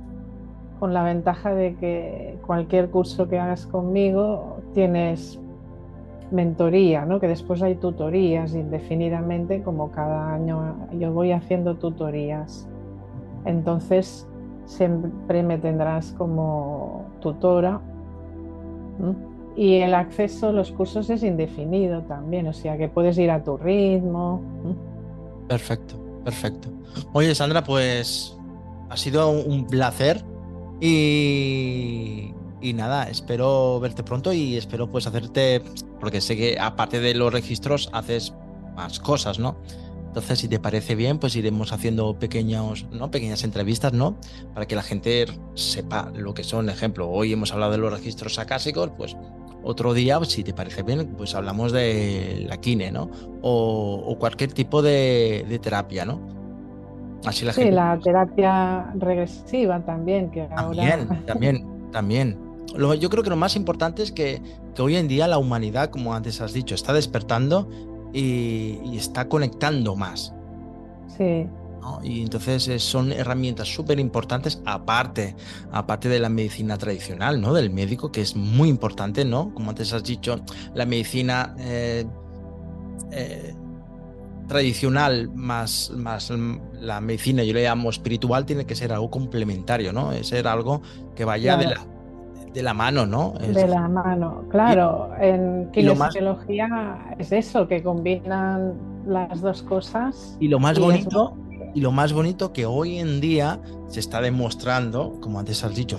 con 0.79 0.93
la 0.93 1.05
ventaja 1.05 1.55
de 1.55 1.77
que 1.77 2.39
cualquier 2.47 2.91
curso 2.91 3.29
que 3.29 3.39
hagas 3.39 3.67
conmigo 3.67 4.59
tienes 4.75 5.41
mentoría, 6.33 7.05
¿no? 7.05 7.21
que 7.21 7.29
después 7.29 7.63
hay 7.63 7.77
tutorías 7.77 8.55
indefinidamente, 8.55 9.63
como 9.63 9.91
cada 9.91 10.35
año 10.35 10.89
yo 10.99 11.13
voy 11.13 11.33
haciendo 11.33 11.77
tutorías. 11.77 12.69
Entonces, 13.45 14.29
siempre 14.67 15.43
me 15.43 15.59
tendrás 15.59 16.13
como 16.13 17.07
tutora. 17.21 17.81
Y 19.57 19.77
el 19.77 19.95
acceso 19.95 20.49
a 20.49 20.53
los 20.53 20.71
cursos 20.73 21.11
es 21.11 21.23
indefinido 21.23 22.03
también, 22.03 22.47
o 22.49 22.53
sea 22.53 22.79
que 22.79 22.89
puedes 22.89 23.19
ir 23.19 23.31
a 23.31 23.43
tu 23.43 23.57
ritmo. 23.57 24.41
Perfecto, 25.49 25.95
perfecto. 26.25 26.69
Oye, 27.13 27.35
Sandra, 27.35 27.63
pues 27.63 28.37
ha 28.89 28.97
sido 28.97 29.31
un 29.31 29.67
placer 29.67 30.23
y, 30.81 32.33
y 32.61 32.73
nada, 32.73 33.05
espero 33.05 33.79
verte 33.81 34.03
pronto 34.03 34.33
y 34.33 34.57
espero 34.57 34.91
pues 34.91 35.07
hacerte, 35.07 35.63
porque 36.01 36.21
sé 36.21 36.37
que 36.37 36.59
aparte 36.59 37.01
de 37.01 37.15
los 37.15 37.33
registros 37.33 37.91
haces 37.93 38.35
más 38.75 39.01
cosas, 39.01 39.39
¿no? 39.39 39.57
Entonces, 40.13 40.41
si 40.41 40.49
te 40.49 40.61
parece 40.61 40.95
bien, 40.95 41.19
pues 41.19 41.35
iremos 41.37 41.73
haciendo 41.73 42.19
pequeños, 42.19 42.85
¿no? 42.93 43.11
pequeñas 43.11 43.45
entrevistas, 43.45 43.95
¿no? 43.95 44.19
Para 44.53 44.67
que 44.67 44.77
la 44.77 44.83
gente 44.83 45.25
sepa 45.55 46.13
lo 46.15 46.35
que 46.35 46.45
son. 46.45 46.69
Ejemplo, 46.69 47.09
hoy 47.09 47.33
hemos 47.33 47.51
hablado 47.55 47.73
de 47.73 47.79
los 47.79 47.91
registros 47.91 48.39
acásicos, 48.39 48.91
pues 48.95 49.17
otro 49.65 49.95
día, 49.95 50.23
si 50.25 50.45
te 50.45 50.53
parece 50.53 50.83
bien, 50.83 51.15
pues 51.17 51.35
hablamos 51.35 51.73
de 51.73 52.45
la 52.47 52.59
kine, 52.59 52.93
¿no? 52.93 53.11
O, 53.41 54.15
cualquier 54.21 54.53
tipo 54.53 54.83
de, 54.83 55.59
terapia, 55.63 56.05
¿no? 56.05 56.21
Así 57.25 57.47
la 57.47 57.55
sí, 57.55 57.71
la 57.71 57.99
terapia 57.99 58.93
regresiva 58.99 59.81
también, 59.81 60.31
que 60.31 60.43
también, 60.43 61.09
También, 61.25 61.91
también, 61.91 62.39
yo 63.01 63.09
creo 63.09 63.23
que 63.23 63.31
lo 63.31 63.37
más 63.37 63.57
importante 63.57 64.03
es 64.03 64.13
que, 64.13 64.43
que 64.75 64.83
hoy 64.83 64.97
en 64.97 65.09
día 65.09 65.27
la 65.27 65.39
humanidad, 65.39 65.89
como 65.89 66.15
antes 66.15 66.43
has 66.43 66.53
dicho, 66.53 66.75
está 66.75 66.93
despertando 66.93 67.67
y, 68.13 68.97
está 68.97 69.29
conectando 69.29 69.97
más. 69.97 70.35
Sí. 71.17 71.47
Y 72.05 72.23
entonces 72.23 72.69
eh, 72.69 72.79
son 72.79 73.13
herramientas 73.13 73.69
súper 73.69 73.99
importantes, 73.99 74.63
aparte, 74.65 75.35
aparte 75.73 76.09
de 76.09 76.21
la 76.21 76.29
medicina 76.29 76.79
tradicional, 76.79 77.41
¿no? 77.41 77.53
Del 77.53 77.71
médico, 77.71 78.13
que 78.13 78.21
es 78.21 78.37
muy 78.37 78.69
importante, 78.69 79.25
¿no? 79.25 79.53
Como 79.53 79.71
antes 79.71 79.93
has 79.93 80.05
dicho, 80.05 80.41
la 80.75 80.87
medicina 80.87 81.57
eh, 81.59 82.05
eh, 83.11 83.55
tradicional 84.47 85.31
más, 85.35 85.91
más 85.97 86.33
la 86.81 87.01
medicina, 87.01 87.43
yo 87.43 87.53
le 87.53 87.65
llamo 87.65 87.91
espiritual, 87.91 88.47
tiene 88.47 88.65
que 88.65 88.77
ser 88.77 88.93
algo 88.93 89.11
complementario, 89.11 89.93
¿no? 89.93 90.13
Es 90.13 90.29
ser 90.29 90.47
algo 90.47 90.83
que 91.17 91.25
vaya 91.25 91.57
de 91.57 91.67
la 91.67 91.92
de 92.53 92.63
la 92.63 92.75
mano, 92.75 93.07
¿no? 93.07 93.33
De 93.33 93.67
la 93.67 93.89
mano, 93.89 94.45
claro. 94.51 95.11
en 95.19 95.71
kinesiología 95.73 97.15
es 97.19 97.33
eso, 97.33 97.67
que 97.67 97.83
combinan 97.83 98.75
las 99.07 99.41
dos 99.41 99.63
cosas. 99.63 100.37
Y 100.39 100.49
lo 100.49 100.59
más 100.59 100.79
bonito, 100.79 101.37
y 101.75 101.81
lo 101.81 101.93
más 101.93 102.13
bonito 102.13 102.53
que 102.53 102.67
hoy 102.67 102.99
en 102.99 103.21
día 103.21 103.61
se 103.89 104.01
está 104.01 104.21
demostrando, 104.21 105.19
como 105.21 105.39
antes 105.39 105.65
has 105.65 105.75
dicho, 105.75 105.97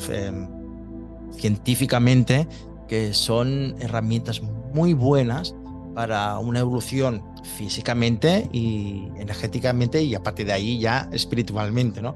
científicamente, 1.32 2.48
que 2.88 3.14
son 3.14 3.76
herramientas 3.80 4.42
muy 4.74 4.94
buenas 4.94 5.56
para 5.96 6.38
una 6.40 6.60
evolución 6.60 7.24
físicamente 7.44 8.50
y 8.52 9.10
energéticamente 9.18 10.02
y 10.02 10.16
a 10.16 10.24
partir 10.24 10.46
de 10.48 10.54
ahí 10.54 10.80
ya 10.80 11.10
espiritualmente, 11.12 12.02
¿no? 12.02 12.16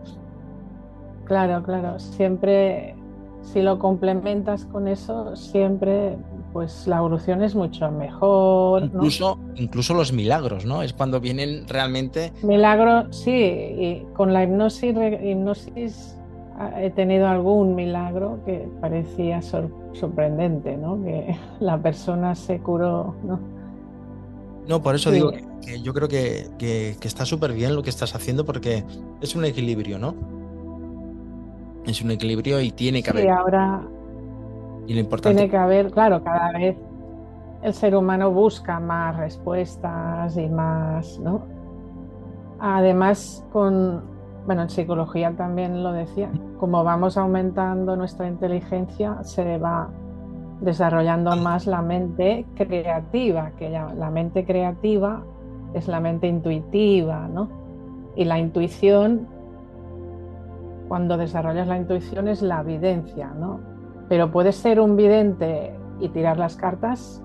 Claro, 1.26 1.62
claro. 1.64 2.00
Siempre 2.00 2.96
si 3.42 3.62
lo 3.62 3.80
complementas 3.80 4.66
con 4.66 4.88
eso, 4.88 5.36
siempre 5.36 6.18
pues 6.54 6.88
la 6.88 6.98
evolución 6.98 7.44
es 7.44 7.56
mucho 7.56 7.92
mejor. 7.92 8.84
Incluso, 8.84 9.40
incluso 9.56 9.94
los 9.94 10.12
milagros, 10.12 10.66
¿no? 10.66 10.82
Es 10.82 10.94
cuando 10.94 11.20
vienen 11.20 11.68
realmente. 11.68 12.34
Milagros, 12.42 13.16
sí, 13.16 13.32
y 13.32 14.06
con 14.16 14.34
la 14.34 14.44
hipnosis, 14.44 14.96
hipnosis 15.24 16.18
ah, 16.58 16.82
he 16.82 16.90
tenido 16.90 17.28
algún 17.28 17.76
milagro 17.76 18.40
que 18.46 18.68
parecía 18.82 19.42
sorprendente, 19.42 20.78
¿no? 20.78 21.02
Que 21.04 21.38
la 21.60 21.82
persona 21.82 22.36
se 22.36 22.60
curó, 22.60 23.16
¿no? 23.24 23.40
No, 24.68 24.82
por 24.82 24.96
eso 24.96 25.12
digo 25.12 25.32
que, 25.62 25.82
yo 25.82 25.94
creo 25.94 26.10
que, 26.10 26.48
que 26.58 26.98
está 27.08 27.26
súper 27.26 27.54
bien 27.54 27.74
lo 27.74 27.84
que 27.84 27.90
estás 27.90 28.16
haciendo 28.16 28.44
porque 28.44 28.84
es 29.22 29.34
un 29.34 29.46
equilibrio, 29.46 29.98
¿no? 29.98 30.37
Es 31.88 32.02
un 32.02 32.12
equilibrio 32.12 32.62
y 32.62 32.72
tiene 32.72 33.02
que 33.02 33.10
haber. 33.10 33.24
Sí, 33.24 33.30
ahora 33.30 33.82
y 34.86 34.94
lo 34.94 35.00
importante... 35.00 35.36
tiene 35.36 35.50
que 35.50 35.58
haber, 35.58 35.92
claro, 35.92 36.24
cada 36.24 36.52
vez 36.52 36.78
el 37.64 37.74
ser 37.74 37.96
humano 37.96 38.32
busca 38.32 38.80
más 38.80 39.18
respuestas 39.18 40.38
y 40.38 40.48
más, 40.48 41.20
¿no? 41.20 41.42
Además, 42.60 43.46
con 43.52 44.18
bueno, 44.48 44.62
en 44.62 44.70
psicología 44.70 45.34
también 45.36 45.84
lo 45.84 45.92
decía, 45.92 46.32
como 46.58 46.82
vamos 46.86 47.18
aumentando 47.18 47.98
nuestra 47.98 48.30
inteligencia, 48.30 49.22
se 49.24 49.58
va 49.58 49.90
desarrollando 50.62 51.36
más 51.36 51.68
la 51.68 51.82
mente 51.82 52.46
creativa, 52.56 53.52
que 53.60 53.70
ya, 53.70 53.94
la 53.94 54.10
mente 54.10 54.46
creativa 54.46 55.22
es 55.74 55.90
la 55.90 56.00
mente 56.00 56.28
intuitiva, 56.28 57.28
¿no? 57.28 57.50
Y 58.16 58.24
la 58.24 58.40
intuición, 58.40 59.28
cuando 60.88 61.18
desarrollas 61.18 61.68
la 61.68 61.78
intuición, 61.78 62.28
es 62.28 62.42
la 62.42 62.62
evidencia, 62.62 63.32
¿no? 63.40 63.60
Pero 64.10 64.32
puedes 64.32 64.56
ser 64.56 64.80
un 64.80 64.96
vidente 64.96 65.74
y 66.00 66.10
tirar 66.10 66.38
las 66.38 66.56
cartas 66.56 67.22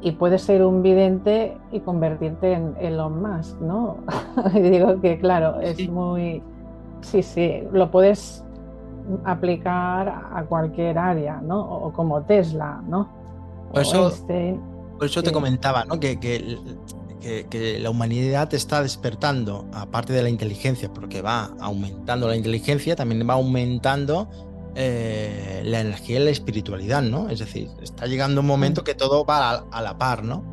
y 0.00 0.12
puedes 0.12 0.42
ser 0.42 0.64
un 0.64 0.82
vidente 0.82 1.56
y 1.72 1.80
convertirte 1.80 2.52
en 2.52 2.74
Elon 2.78 3.22
Musk, 3.22 3.60
¿no? 3.60 3.98
y 4.54 4.60
digo 4.60 5.00
que 5.00 5.18
claro, 5.18 5.60
es 5.60 5.88
muy... 5.88 6.42
Sí, 7.00 7.22
sí, 7.22 7.62
lo 7.72 7.90
puedes 7.90 8.44
aplicar 9.24 10.08
a 10.08 10.44
cualquier 10.44 10.98
área, 10.98 11.40
¿no? 11.40 11.60
O 11.60 11.92
como 11.92 12.22
Tesla, 12.22 12.82
¿no? 12.88 13.08
Por 13.72 13.82
eso, 13.82 14.10
por 14.96 15.06
eso 15.06 15.22
te 15.22 15.32
comentaba, 15.32 15.84
¿no? 15.84 16.00
Que, 16.00 16.18
que, 16.18 16.58
que, 17.50 17.78
la 17.80 17.90
humanidad 17.90 18.52
está 18.54 18.82
despertando, 18.82 19.68
aparte 19.72 20.12
de 20.12 20.22
la 20.22 20.28
inteligencia, 20.28 20.92
porque 20.92 21.22
va 21.22 21.50
aumentando 21.60 22.28
la 22.28 22.36
inteligencia, 22.36 22.96
también 22.96 23.28
va 23.28 23.34
aumentando 23.34 24.28
eh, 24.74 25.62
la 25.64 25.80
energía 25.80 26.20
y 26.20 26.24
la 26.24 26.30
espiritualidad, 26.30 27.02
¿no? 27.02 27.30
Es 27.30 27.38
decir, 27.38 27.68
está 27.82 28.06
llegando 28.06 28.42
un 28.42 28.46
momento 28.46 28.84
que 28.84 28.94
todo 28.94 29.24
va 29.24 29.64
a, 29.70 29.82
la 29.82 29.96
par, 29.96 30.22
¿no? 30.22 30.44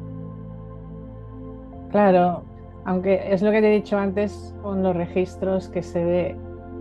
Claro, 1.91 2.45
aunque 2.85 3.33
es 3.33 3.41
lo 3.41 3.51
que 3.51 3.61
te 3.61 3.67
he 3.67 3.75
dicho 3.75 3.97
antes 3.97 4.55
con 4.61 4.81
los 4.81 4.95
registros 4.95 5.67
que 5.67 5.83
se 5.83 6.03
ve 6.03 6.37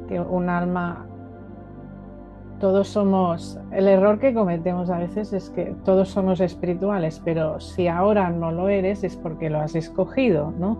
que 0.08 0.20
un 0.20 0.48
alma, 0.48 1.06
todos 2.62 2.90
somos, 2.90 3.58
el 3.72 3.88
error 3.88 4.20
que 4.20 4.32
cometemos 4.32 4.88
a 4.88 4.96
veces 4.96 5.32
es 5.32 5.50
que 5.50 5.74
todos 5.84 6.10
somos 6.10 6.38
espirituales, 6.38 7.20
pero 7.24 7.58
si 7.58 7.88
ahora 7.88 8.30
no 8.30 8.52
lo 8.52 8.68
eres 8.68 9.02
es 9.02 9.16
porque 9.16 9.50
lo 9.50 9.58
has 9.58 9.74
escogido, 9.74 10.54
¿no? 10.60 10.78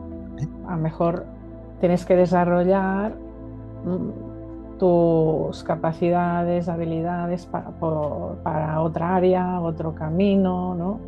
A 0.68 0.76
lo 0.76 0.80
mejor 0.80 1.26
tienes 1.80 2.04
que 2.06 2.14
desarrollar 2.14 3.16
mm, 3.84 4.78
tus 4.78 5.64
capacidades, 5.64 6.68
habilidades 6.68 7.46
para, 7.46 7.72
para 8.44 8.80
otra 8.80 9.16
área, 9.16 9.60
otro 9.60 9.92
camino, 9.92 10.76
¿no? 10.76 11.00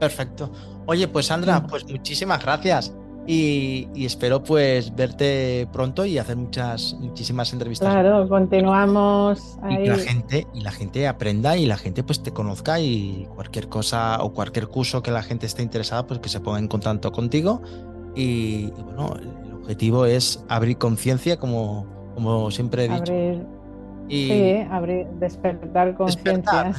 Perfecto. 0.00 0.48
Oye, 0.86 1.06
pues 1.06 1.26
Sandra, 1.26 1.66
pues 1.66 1.86
muchísimas 1.86 2.42
gracias. 2.42 2.96
Y, 3.28 3.88
espero 4.04 4.42
pues 4.42 4.94
verte 4.94 5.68
pronto 5.72 6.04
y 6.04 6.18
hacer 6.18 6.36
muchas, 6.36 6.94
muchísimas 7.00 7.52
entrevistas. 7.52 7.92
Claro, 7.92 8.28
continuamos 8.28 9.58
ahí. 9.62 9.84
Y 9.84 9.86
la 9.88 9.96
gente, 9.96 10.46
y 10.54 10.60
la 10.60 10.70
gente 10.70 11.08
aprenda 11.08 11.56
y 11.56 11.66
la 11.66 11.76
gente 11.76 12.04
pues 12.04 12.22
te 12.22 12.32
conozca 12.32 12.78
y 12.78 13.26
cualquier 13.34 13.68
cosa 13.68 14.22
o 14.22 14.32
cualquier 14.32 14.68
curso 14.68 15.02
que 15.02 15.10
la 15.10 15.22
gente 15.22 15.46
esté 15.46 15.62
interesada, 15.62 16.06
pues 16.06 16.20
que 16.20 16.28
se 16.28 16.40
ponga 16.40 16.58
en 16.58 16.68
contacto 16.68 17.10
contigo. 17.10 17.62
Y, 18.14 18.72
y 18.76 18.82
bueno, 18.82 19.16
objetivo 19.66 20.06
es 20.06 20.44
abrir 20.48 20.78
conciencia, 20.78 21.38
como, 21.38 21.86
como 22.14 22.50
siempre 22.52 22.84
he 22.84 22.88
dicho. 22.88 23.12
Abrir, 23.12 23.46
y 24.08 24.28
sí, 24.28 24.66
abrir, 24.70 25.06
despertar 25.18 25.96
conciencia. 25.96 26.72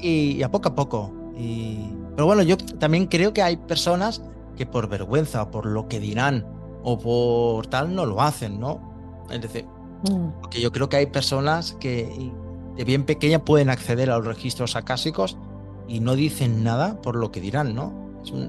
y, 0.00 0.42
a 0.42 0.50
poco 0.50 0.70
a 0.70 0.74
poco. 0.74 1.12
Y, 1.36 1.90
pero 2.14 2.26
bueno, 2.26 2.42
yo 2.42 2.56
también 2.56 3.06
creo 3.06 3.34
que 3.34 3.42
hay 3.42 3.58
personas 3.58 4.22
que 4.56 4.66
por 4.66 4.88
vergüenza 4.88 5.42
o 5.42 5.50
por 5.50 5.66
lo 5.66 5.88
que 5.88 6.00
dirán 6.00 6.46
o 6.82 6.98
por 6.98 7.66
tal 7.66 7.94
no 7.94 8.06
lo 8.06 8.20
hacen, 8.20 8.58
¿no? 8.58 8.80
Es 9.30 9.40
decir, 9.40 9.66
mm. 10.10 10.40
porque 10.40 10.60
yo 10.60 10.72
creo 10.72 10.88
que 10.88 10.96
hay 10.96 11.06
personas 11.06 11.72
que 11.74 12.32
de 12.76 12.84
bien 12.84 13.04
pequeña 13.04 13.40
pueden 13.40 13.70
acceder 13.70 14.10
a 14.10 14.16
los 14.16 14.26
registros 14.26 14.76
acásicos 14.76 15.38
y 15.88 16.00
no 16.00 16.14
dicen 16.14 16.64
nada 16.64 17.00
por 17.00 17.16
lo 17.16 17.30
que 17.30 17.40
dirán, 17.40 17.74
¿no? 17.74 17.92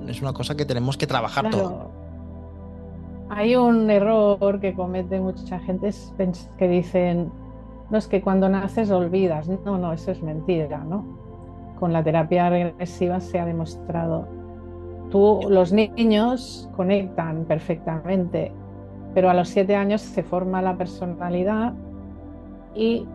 Es, 0.08 0.22
una 0.22 0.34
cosa 0.34 0.56
que 0.56 0.66
tenemos 0.66 0.98
que 0.98 1.06
trabajar 1.06 1.50
todo. 1.52 1.92
Hay 3.30 3.56
un 3.56 3.92
error 3.92 4.60
que 4.60 4.74
comete 4.74 5.20
mucha 5.20 5.60
gente 5.60 5.90
es 5.90 6.14
que 6.58 6.68
dicen, 6.68 7.32
no 7.90 7.98
es 7.98 8.08
que 8.08 8.22
cuando 8.22 8.50
naces 8.50 8.92
olvidas. 8.92 9.48
No, 9.48 9.78
no, 9.78 9.94
eso 9.94 10.12
es 10.12 10.22
mentira, 10.22 10.84
¿no? 10.84 11.06
Con 11.80 11.94
la 11.94 12.04
terapia 12.04 12.50
regresiva 12.50 13.20
se 13.20 13.40
ha 13.40 13.46
demostrado. 13.46 14.28
Tú, 15.12 15.40
los 15.50 15.72
niños 15.72 16.70
conectan 16.76 17.46
perfectamente, 17.46 18.52
pero 19.14 19.30
a 19.30 19.34
los 19.34 19.50
siete 19.50 19.76
años 19.76 20.02
se 20.02 20.24
forma 20.24 20.62
la 20.62 20.78
personalidad 20.78 21.74
y 22.76 23.06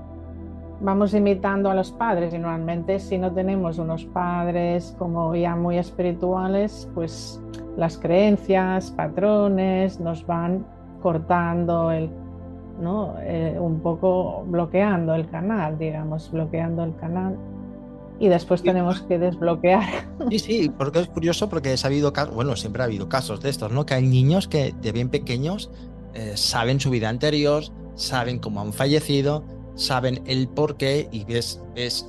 vamos 0.80 1.14
imitando 1.14 1.70
a 1.70 1.74
los 1.74 1.92
padres 1.92 2.34
y 2.34 2.38
normalmente 2.38 2.98
si 2.98 3.16
no 3.18 3.32
tenemos 3.32 3.78
unos 3.78 4.04
padres 4.06 4.94
como 4.98 5.34
ya 5.34 5.54
muy 5.54 5.78
espirituales, 5.78 6.90
pues 6.94 7.40
las 7.76 7.96
creencias, 7.98 8.90
patrones, 8.90 10.00
nos 10.00 10.26
van 10.26 10.66
cortando 11.02 11.90
el, 11.90 12.10
¿no? 12.80 13.14
Eh, 13.20 13.56
un 13.60 13.80
poco 13.80 14.44
bloqueando 14.46 15.14
el 15.14 15.28
canal, 15.28 15.78
digamos, 15.78 16.30
bloqueando 16.30 16.84
el 16.84 16.96
canal. 16.96 17.36
Y 18.18 18.28
después 18.28 18.62
tenemos 18.62 19.02
que 19.02 19.18
desbloquear. 19.18 19.82
Sí, 20.30 20.38
sí, 20.38 20.72
porque 20.78 21.00
es 21.00 21.08
curioso 21.08 21.48
porque 21.48 21.74
ha 21.82 21.86
habido 21.86 22.12
casos, 22.12 22.34
bueno, 22.34 22.54
siempre 22.54 22.82
ha 22.82 22.86
habido 22.86 23.08
casos 23.08 23.40
de 23.40 23.50
estos, 23.50 23.72
¿no? 23.72 23.84
Que 23.84 23.94
hay 23.94 24.06
niños 24.06 24.46
que 24.46 24.72
de 24.80 24.92
bien 24.92 25.08
pequeños 25.08 25.70
eh, 26.14 26.32
saben 26.36 26.78
su 26.78 26.90
vida 26.90 27.08
anterior, 27.08 27.64
saben 27.96 28.38
cómo 28.38 28.60
han 28.60 28.72
fallecido, 28.72 29.42
saben 29.74 30.22
el 30.26 30.48
por 30.48 30.76
qué 30.76 31.08
y 31.10 31.24
ves, 31.24 31.60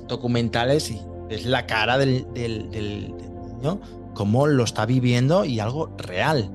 documentales 0.06 0.90
y 0.90 1.00
ves 1.28 1.44
la 1.44 1.66
cara 1.66 1.98
del, 1.98 2.24
del 2.32 2.70
niño 3.58 3.80
cómo 4.14 4.46
lo 4.46 4.64
está 4.64 4.86
viviendo 4.86 5.44
y 5.44 5.60
algo 5.60 5.90
real, 5.98 6.50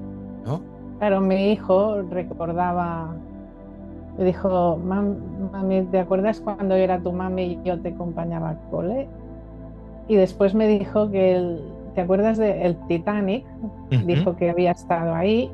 ¿no? 0.45 0.61
Claro, 0.97 1.21
mi 1.21 1.51
hijo 1.51 2.01
recordaba, 2.09 3.15
me 4.17 4.25
dijo, 4.25 4.77
mami, 4.77 5.83
¿te 5.91 5.99
acuerdas 5.99 6.41
cuando 6.41 6.75
yo 6.75 6.83
era 6.83 6.99
tu 6.99 7.11
mami 7.11 7.43
y 7.43 7.59
yo 7.63 7.79
te 7.79 7.89
acompañaba 7.89 8.51
al 8.51 8.59
cole? 8.71 9.07
Y 10.09 10.15
después 10.15 10.53
me 10.53 10.67
dijo 10.67 11.09
que, 11.09 11.35
el, 11.35 11.61
¿te 11.95 12.01
acuerdas 12.01 12.37
del 12.37 12.75
Titanic? 12.87 13.45
Dijo 14.05 14.35
que 14.35 14.49
había 14.49 14.71
estado 14.71 15.15
ahí. 15.15 15.49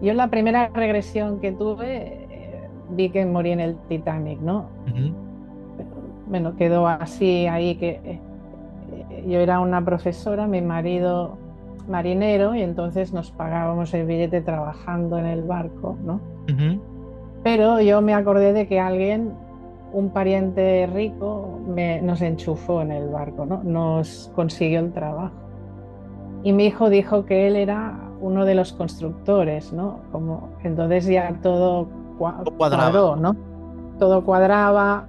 Yo 0.00 0.14
la 0.14 0.28
primera 0.28 0.68
regresión 0.68 1.40
que 1.40 1.52
tuve 1.52 2.26
eh, 2.30 2.68
vi 2.90 3.10
que 3.10 3.26
morí 3.26 3.50
en 3.50 3.60
el 3.60 3.76
Titanic, 3.88 4.40
¿no? 4.40 4.66
Bueno, 6.28 6.54
quedó 6.56 6.86
así 6.86 7.46
ahí 7.46 7.74
que 7.76 8.00
eh, 8.04 9.24
yo 9.26 9.40
era 9.40 9.60
una 9.60 9.84
profesora, 9.84 10.46
mi 10.46 10.60
marido 10.60 11.38
marinero, 11.88 12.54
y 12.54 12.62
entonces 12.62 13.12
nos 13.12 13.30
pagábamos 13.30 13.92
el 13.94 14.06
billete 14.06 14.40
trabajando 14.40 15.18
en 15.18 15.26
el 15.26 15.42
barco, 15.42 15.96
¿no? 16.04 16.20
Pero 17.42 17.80
yo 17.80 18.00
me 18.02 18.14
acordé 18.14 18.52
de 18.52 18.66
que 18.68 18.80
alguien, 18.80 19.32
un 19.92 20.10
pariente 20.10 20.88
rico, 20.92 21.58
nos 22.02 22.22
enchufó 22.22 22.82
en 22.82 22.92
el 22.92 23.08
barco, 23.08 23.46
¿no? 23.46 23.62
Nos 23.62 24.30
consiguió 24.34 24.80
el 24.80 24.92
trabajo. 24.92 25.34
Y 26.42 26.52
mi 26.52 26.66
hijo 26.66 26.90
dijo 26.90 27.24
que 27.24 27.46
él 27.46 27.56
era 27.56 27.98
uno 28.20 28.44
de 28.44 28.54
los 28.54 28.72
constructores, 28.72 29.72
¿no? 29.72 30.00
Como, 30.10 30.50
entonces 30.64 31.06
ya 31.06 31.38
todo 31.42 31.88
cuadró, 32.18 33.16
¿no? 33.16 33.36
Todo 33.98 34.24
cuadraba, 34.24 35.06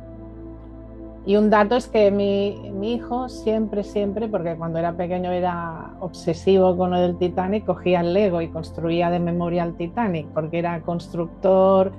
y 1.26 1.38
un 1.38 1.50
dato 1.50 1.78
es 1.78 1.88
que 1.88 2.12
mi, 2.12 2.70
mi, 2.74 2.96
hijo 2.96 3.30
siempre, 3.30 3.84
siempre, 3.84 4.28
porque 4.28 4.58
cuando 4.58 4.78
era 4.78 4.92
pequeño 4.92 5.32
era 5.32 5.94
obsesivo 6.02 6.76
con 6.76 6.92
lo 6.92 7.00
del 7.00 7.18
Titanic, 7.18 7.66
cogía 7.66 8.02
el 8.02 8.14
Lego 8.14 8.42
y 8.42 8.50
construía 8.50 9.10
de 9.10 9.20
memoria 9.20 9.64
el 9.64 9.76
Titanic, 9.76 10.28
porque 10.34 10.60
era 10.60 10.82
constructor, 10.82 11.94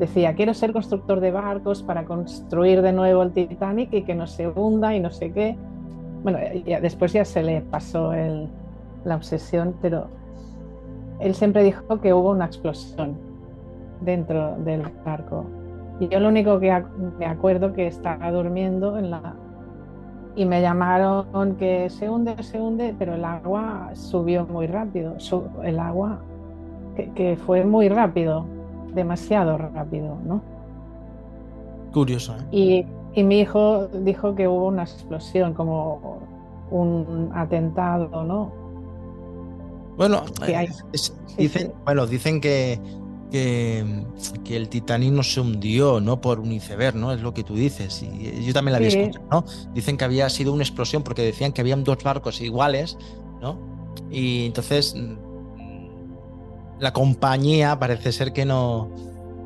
decía, 0.00 0.34
quiero 0.34 0.52
ser 0.52 0.72
constructor 0.72 1.20
de 1.20 1.30
barcos 1.30 1.84
para 1.84 2.04
construir 2.04 2.82
de 2.82 2.92
nuevo 2.92 3.22
el 3.22 3.30
Titanic 3.30 3.92
y 3.92 4.02
que 4.02 4.16
no 4.16 4.26
se 4.26 4.48
hunda 4.48 4.94
y 4.94 5.00
no 5.00 5.10
sé 5.10 5.30
qué. 5.30 5.56
Bueno, 6.24 6.40
ya, 6.66 6.80
después 6.80 7.12
ya 7.12 7.24
se 7.24 7.44
le 7.44 7.60
pasó 7.60 8.12
el, 8.12 8.48
la 9.04 9.14
obsesión, 9.14 9.76
pero 9.80 10.08
él 11.20 11.34
siempre 11.34 11.62
dijo 11.62 12.00
que 12.00 12.12
hubo 12.12 12.30
una 12.30 12.46
explosión 12.46 13.16
dentro 14.00 14.56
del 14.56 14.82
barco 15.04 15.44
y 16.00 16.08
yo 16.08 16.18
lo 16.18 16.28
único 16.28 16.58
que 16.58 16.82
me 17.18 17.26
acuerdo 17.26 17.74
que 17.74 17.86
estaba 17.86 18.30
durmiendo 18.32 18.98
en 18.98 19.10
la 19.10 19.34
y 20.34 20.46
me 20.46 20.62
llamaron 20.62 21.56
que 21.56 21.90
se 21.90 22.08
hunde, 22.08 22.42
se 22.42 22.58
hunde, 22.58 22.94
pero 22.98 23.14
el 23.14 23.24
agua 23.24 23.90
subió 23.92 24.46
muy 24.46 24.66
rápido. 24.66 25.16
El 25.62 25.78
agua 25.78 26.20
que, 27.14 27.36
fue 27.36 27.64
muy 27.64 27.88
rápido, 27.88 28.46
demasiado 28.94 29.58
rápido, 29.58 30.16
¿no? 30.24 30.42
Curioso. 31.92 32.36
¿eh? 32.52 32.86
Y, 33.14 33.24
mi 33.24 33.40
hijo 33.40 33.88
dijo 33.88 34.34
que 34.34 34.46
hubo 34.46 34.68
una 34.68 34.82
explosión, 34.82 35.52
como 35.52 36.20
un 36.70 37.30
atentado, 37.34 38.22
¿no? 38.24 38.52
Bueno, 39.96 40.22
dicen, 41.36 41.72
bueno, 41.84 42.06
dicen 42.06 42.40
que 42.40 42.80
que, 43.30 44.04
que, 44.44 44.56
el 44.56 44.68
Titanic 44.68 45.12
no 45.12 45.22
se 45.22 45.40
hundió, 45.40 46.00
¿no? 46.00 46.20
Por 46.20 46.40
un 46.40 46.52
iceberg, 46.52 46.96
¿no? 46.96 47.12
Es 47.12 47.20
lo 47.20 47.32
que 47.32 47.44
tú 47.44 47.54
dices. 47.54 48.02
Y 48.02 48.44
yo 48.44 48.52
también 48.52 48.72
la 48.72 48.78
había 48.78 48.88
escuchado, 48.88 49.26
¿no? 49.30 49.44
Dicen 49.72 49.96
que 49.96 50.04
había 50.04 50.28
sido 50.28 50.52
una 50.52 50.62
explosión 50.62 51.02
porque 51.02 51.22
decían 51.22 51.52
que 51.52 51.60
habían 51.60 51.84
dos 51.84 52.02
barcos 52.02 52.40
iguales, 52.40 52.98
¿no? 53.40 53.58
Y 54.10 54.46
entonces 54.46 54.94
mm, 54.96 55.29
la 56.80 56.92
compañía 56.92 57.78
parece 57.78 58.12
ser 58.12 58.32
que 58.32 58.44
no, 58.44 58.90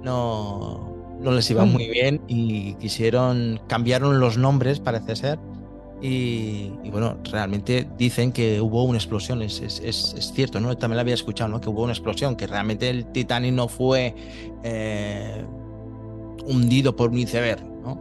no, 0.03 1.19
no 1.21 1.33
les 1.33 1.51
iba 1.51 1.65
muy 1.65 1.89
bien 1.89 2.21
y 2.29 2.75
quisieron, 2.75 3.61
cambiaron 3.67 4.21
los 4.21 4.39
nombres, 4.39 4.81
parece 4.81 5.17
ser. 5.17 5.39
Y, 6.01 6.71
bueno, 6.91 7.19
realmente 7.31 7.89
dicen 7.97 8.31
que 8.31 8.61
hubo 8.61 8.85
una 8.85 8.99
explosión, 8.99 9.41
es, 9.41 9.61
es, 9.61 10.33
cierto, 10.35 10.61
¿no? 10.61 10.77
También 10.77 10.97
la 10.97 11.01
había 11.01 11.15
escuchado, 11.15 11.49
¿no? 11.49 11.63
Que 11.63 11.71
hubo 11.71 11.83
una 11.83 11.93
explosión, 11.93 12.37
que 12.37 12.47
realmente 12.47 12.91
el 12.91 13.07
Titanic 13.07 13.55
no 13.55 13.69
fue 13.69 14.15
eh, 14.65 15.43
hundido 16.45 16.95
por 16.95 17.09
un 17.11 17.19
iceberg, 17.19 17.65
¿no? 17.65 17.93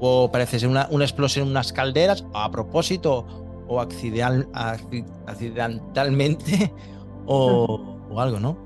Hubo, 0.00 0.32
parece 0.32 0.60
ser, 0.60 0.70
una, 0.70 0.88
una 0.90 1.04
explosión 1.04 1.44
en 1.44 1.50
unas 1.50 1.74
calderas, 1.74 2.24
a 2.32 2.50
propósito 2.50 3.26
o 3.68 3.80
accidentalmente 3.80 6.72
o, 7.26 7.95
o 8.16 8.20
algo, 8.20 8.40
¿no? 8.40 8.56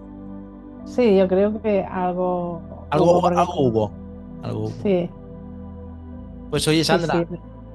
Sí, 0.84 1.16
yo 1.16 1.28
creo 1.28 1.60
que 1.60 1.82
algo 1.84 2.62
algo, 2.90 3.20
hubo. 3.56 3.90
Algo 4.42 4.70
Sí. 4.82 5.08
Pues 6.50 6.66
oye, 6.66 6.82
Sandra, 6.82 7.26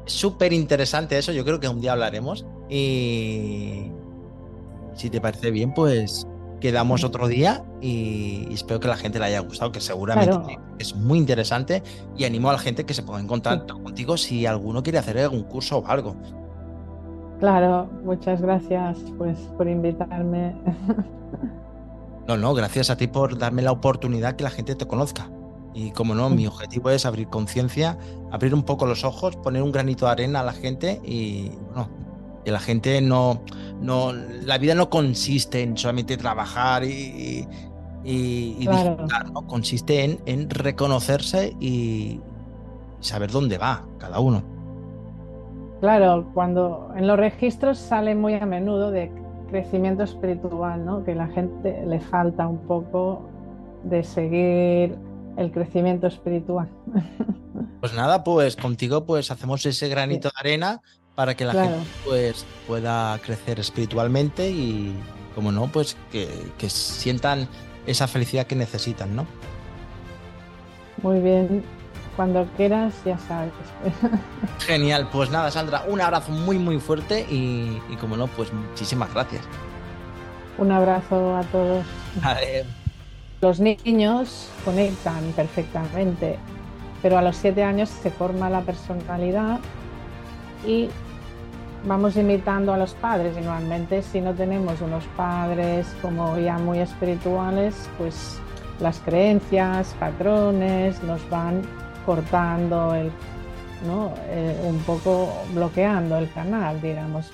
súper 0.06 0.52
interesante 0.54 1.18
eso. 1.18 1.32
Yo 1.32 1.46
creo 1.46 1.60
que 1.60 1.68
un 1.68 1.80
día 1.80 1.94
hablaremos. 1.94 2.46
Y 2.70 3.92
si 4.94 5.10
te 5.10 5.22
parece 5.22 5.52
bien, 5.52 5.74
pues 5.74 6.28
quedamos 6.60 7.04
otro 7.04 7.28
día 7.28 7.64
y 7.82 8.48
espero 8.52 8.80
que 8.80 8.88
la 8.88 8.98
gente 8.98 9.20
le 9.20 9.26
haya 9.26 9.40
gustado, 9.40 9.72
que 9.72 9.80
seguramente 9.80 10.60
es 10.80 10.96
muy 10.96 11.18
interesante. 11.18 11.84
Y 12.18 12.26
animo 12.26 12.50
a 12.50 12.54
la 12.54 12.60
gente 12.60 12.86
que 12.86 12.94
se 12.94 13.04
ponga 13.04 13.20
en 13.20 13.28
contacto 13.28 13.82
contigo 13.82 14.18
si 14.18 14.46
alguno 14.46 14.84
quiere 14.84 14.98
hacer 14.98 15.18
algún 15.20 15.44
curso 15.44 15.80
o 15.80 15.88
algo. 15.88 16.16
Claro, 17.40 17.88
muchas 18.04 18.42
gracias 18.42 18.98
pues 19.18 19.38
por 19.58 19.68
invitarme. 19.68 20.56
No, 22.28 22.38
no, 22.38 22.54
gracias 22.54 22.90
a 22.90 22.98
ti 22.98 23.08
por 23.08 23.38
darme 23.38 23.62
la 23.62 23.72
oportunidad 23.72 24.36
que 24.36 24.44
la 24.44 24.50
gente 24.50 24.76
te 24.76 24.88
conozca. 24.88 25.30
Y 25.74 25.92
como 25.92 26.16
no, 26.16 26.30
mi 26.30 26.46
mm. 26.46 26.50
objetivo 26.50 26.90
es 26.90 27.06
abrir 27.06 27.28
conciencia, 27.28 27.98
abrir 28.32 28.54
un 28.54 28.64
poco 28.64 28.86
los 28.86 29.04
ojos, 29.04 29.36
poner 29.36 29.62
un 29.62 29.72
granito 29.72 30.06
de 30.06 30.12
arena 30.12 30.40
a 30.40 30.44
la 30.44 30.54
gente 30.54 31.02
y 31.04 31.50
bueno, 31.68 31.90
que 32.46 32.52
la 32.52 32.60
gente 32.60 33.02
no, 33.02 33.42
no, 33.82 34.14
la 34.14 34.58
vida 34.58 34.74
no 34.74 34.90
consiste 34.90 35.62
en 35.62 35.78
solamente 35.78 36.16
trabajar 36.16 36.84
y, 36.86 37.46
y, 38.04 38.54
disfrutar, 38.66 39.32
¿no? 39.32 39.46
Consiste 39.48 40.04
en, 40.04 40.20
en 40.26 40.50
reconocerse 40.50 41.56
y 41.60 42.22
saber 43.02 43.32
dónde 43.32 43.58
va 43.58 43.86
cada 43.98 44.20
uno. 44.20 44.44
Claro, 45.82 46.32
cuando 46.34 46.92
en 46.96 47.06
los 47.06 47.18
registros 47.18 47.78
sale 47.78 48.16
muy 48.16 48.34
a 48.36 48.46
menudo 48.46 48.92
de 48.92 49.12
crecimiento 49.50 50.04
espiritual, 50.04 50.86
¿no? 50.86 51.04
que 51.04 51.16
la 51.16 51.28
gente 51.28 51.86
le 51.86 52.00
falta 52.00 52.48
un 52.48 52.60
poco 52.60 53.30
de 53.84 54.04
seguir 54.04 54.98
el 55.38 55.52
crecimiento 55.52 56.08
espiritual. 56.08 56.70
Pues 57.80 57.94
nada, 57.94 58.24
pues 58.24 58.56
contigo 58.56 59.06
pues 59.06 59.30
hacemos 59.30 59.64
ese 59.66 59.88
granito 59.90 60.30
de 60.30 60.34
arena 60.40 60.82
para 61.14 61.36
que 61.36 61.46
la 61.46 61.54
gente 61.54 61.88
pues 62.04 62.46
pueda 62.68 63.20
crecer 63.20 63.60
espiritualmente 63.60 64.50
y 64.50 64.94
como 65.36 65.52
no, 65.52 65.68
pues 65.68 65.96
que, 66.12 66.28
que 66.58 66.70
sientan 66.70 67.48
esa 67.86 68.08
felicidad 68.08 68.48
que 68.48 68.56
necesitan, 68.56 69.16
¿no? 69.16 69.28
Muy 71.04 71.20
bien, 71.20 71.64
cuando 72.16 72.46
quieras, 72.58 72.94
ya 73.06 73.18
sabes. 73.18 73.52
Genial, 74.60 75.10
pues 75.12 75.30
nada, 75.30 75.52
Sandra, 75.52 75.84
un 75.88 76.02
abrazo 76.02 76.32
muy, 76.32 76.58
muy 76.58 76.80
fuerte 76.80 77.26
y, 77.30 77.82
como 78.00 78.18
no, 78.18 78.28
pues 78.28 78.52
muchísimas 78.54 79.14
gracias. 79.14 79.44
Un 80.58 80.72
abrazo 80.72 81.36
a 81.36 81.44
todos. 81.44 81.86
Los 83.42 83.60
niños 83.60 84.50
conectan 84.64 85.24
perfectamente, 85.36 86.38
pero 87.02 87.18
a 87.18 87.22
los 87.22 87.36
siete 87.36 87.64
años 87.64 87.90
se 87.90 88.10
forma 88.10 88.50
la 88.50 88.62
personalidad 88.62 89.60
y 90.66 90.90
vamos 91.86 92.16
imitando 92.16 92.74
a 92.74 92.78
los 92.78 92.94
padres 92.94 93.36
y 93.38 93.42
normalmente 93.42 94.02
si 94.02 94.22
no 94.22 94.34
tenemos 94.34 94.82
unos 94.82 95.04
padres 95.18 95.86
como 96.02 96.38
ya 96.40 96.58
muy 96.58 96.80
espirituales, 96.80 97.76
pues 97.98 98.40
las 98.80 99.00
creencias, 99.00 99.94
patrones 100.00 101.04
nos 101.04 101.30
van 101.30 101.62
cortando, 102.06 102.94
el, 102.96 103.12
¿no? 103.88 104.14
Eh, 104.28 104.60
un 104.64 104.80
poco 104.80 105.44
bloqueando 105.54 106.18
el 106.18 106.32
canal, 106.32 106.82
digamos. 106.82 107.32